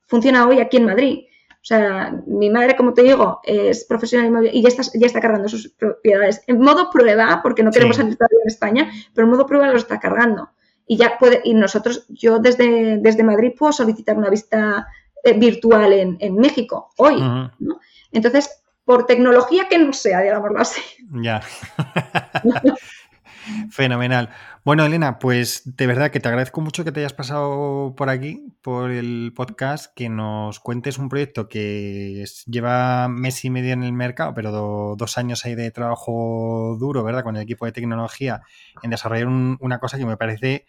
[0.06, 1.24] funciona hoy aquí en Madrid.
[1.50, 5.48] O sea, mi madre, como te digo, es profesional y ya está, ya está cargando
[5.48, 9.68] sus propiedades en modo prueba, porque no queremos salir en España, pero en modo prueba
[9.68, 10.50] lo está cargando.
[10.86, 14.88] Y ya puede, y nosotros, yo desde, desde Madrid puedo solicitar una vista
[15.24, 17.18] eh, virtual en, México hoy,
[17.58, 17.80] ¿no?
[18.12, 20.82] Entonces, por tecnología que no sea, digámoslo así.
[21.12, 21.40] Ya.
[23.70, 24.30] Fenomenal.
[24.64, 28.52] Bueno, Elena, pues de verdad que te agradezco mucho que te hayas pasado por aquí,
[28.62, 33.92] por el podcast, que nos cuentes un proyecto que lleva mes y medio en el
[33.92, 37.22] mercado, pero dos años ahí de trabajo duro, ¿verdad?
[37.22, 38.42] Con el equipo de tecnología
[38.82, 40.66] en desarrollar una cosa que me parece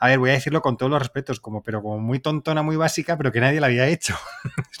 [0.00, 2.76] a ver, voy a decirlo con todos los respetos, como, pero como muy tontona, muy
[2.76, 4.14] básica, pero que nadie la había hecho.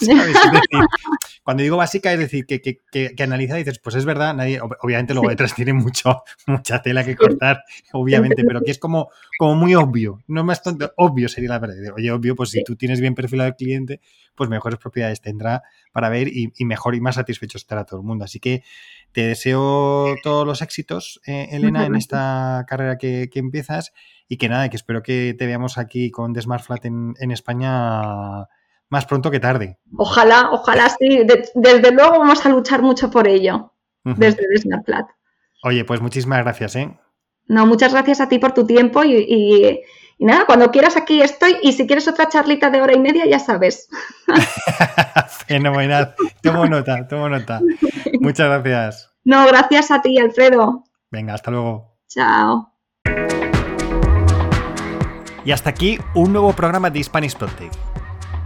[1.42, 4.60] cuando digo básica, es decir, que, que, que, analiza y dices, pues es verdad, nadie,
[4.60, 9.56] obviamente luego detrás tiene mucho, mucha tela que cortar, obviamente, pero que es como, como
[9.56, 11.76] muy obvio, no más tonto, obvio sería la verdad.
[11.96, 14.00] Oye, obvio, pues si tú tienes bien perfilado al cliente,
[14.34, 18.06] pues mejores propiedades tendrá para ver y, y mejor y más satisfecho estará todo el
[18.06, 18.24] mundo.
[18.24, 18.62] Así que
[19.12, 23.92] te deseo todos los éxitos, eh, Elena, en esta carrera que, empiezas
[24.28, 28.46] y que nada, que espero que te veamos aquí con The Smart Flat en, España
[28.90, 29.78] más pronto que tarde.
[29.96, 31.26] Ojalá, ojalá sí.
[31.54, 33.72] desde luego vamos a luchar mucho por ello,
[34.04, 35.06] desde The Smart Flat.
[35.64, 36.98] Oye, pues muchísimas gracias, ¿eh?
[37.46, 39.80] No, muchas gracias a ti por tu tiempo y,
[40.18, 43.38] nada, cuando quieras aquí estoy y si quieres otra charlita de hora y media ya
[43.38, 43.88] sabes.
[45.46, 46.14] Fenomenal.
[46.42, 47.60] Tomo nota, tomo nota.
[48.20, 49.10] Muchas gracias.
[49.24, 50.84] No, gracias a ti, Alfredo.
[51.10, 51.98] Venga, hasta luego.
[52.06, 52.77] Chao.
[55.48, 57.74] Y hasta aquí un nuevo programa de Spanish Protect.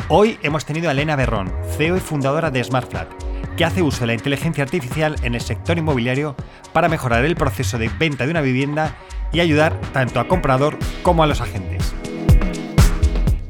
[0.08, 3.08] Hoy hemos tenido a Elena Berrón, CEO y fundadora de SmartFlat,
[3.56, 6.36] que hace uso de la inteligencia artificial en el sector inmobiliario
[6.72, 8.94] para mejorar el proceso de venta de una vivienda
[9.32, 11.92] y ayudar tanto a comprador como a los agentes.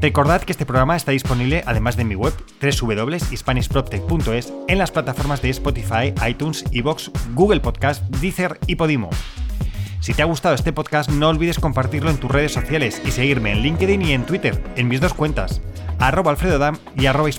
[0.01, 5.51] Recordad que este programa está disponible además de mi web www.hispanishprotect.es en las plataformas de
[5.51, 9.11] Spotify, iTunes, Evox, Google Podcast, Deezer y Podimo.
[10.03, 13.53] Si te ha gustado este podcast no olvides compartirlo en tus redes sociales y seguirme
[13.53, 15.61] en LinkedIn y en Twitter, en mis dos cuentas,
[16.01, 17.31] arroba alfredodam y arroba.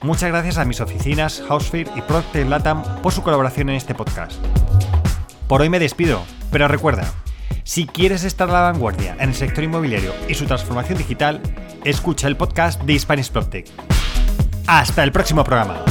[0.00, 4.42] Muchas gracias a mis oficinas, Housefear y Procter Latam por su colaboración en este podcast.
[5.46, 7.04] Por hoy me despido, pero recuerda,
[7.64, 11.42] si quieres estar a la vanguardia en el sector inmobiliario y su transformación digital,
[11.84, 12.98] escucha el podcast de
[13.30, 13.68] Protect.
[14.66, 15.84] Hasta el próximo programa.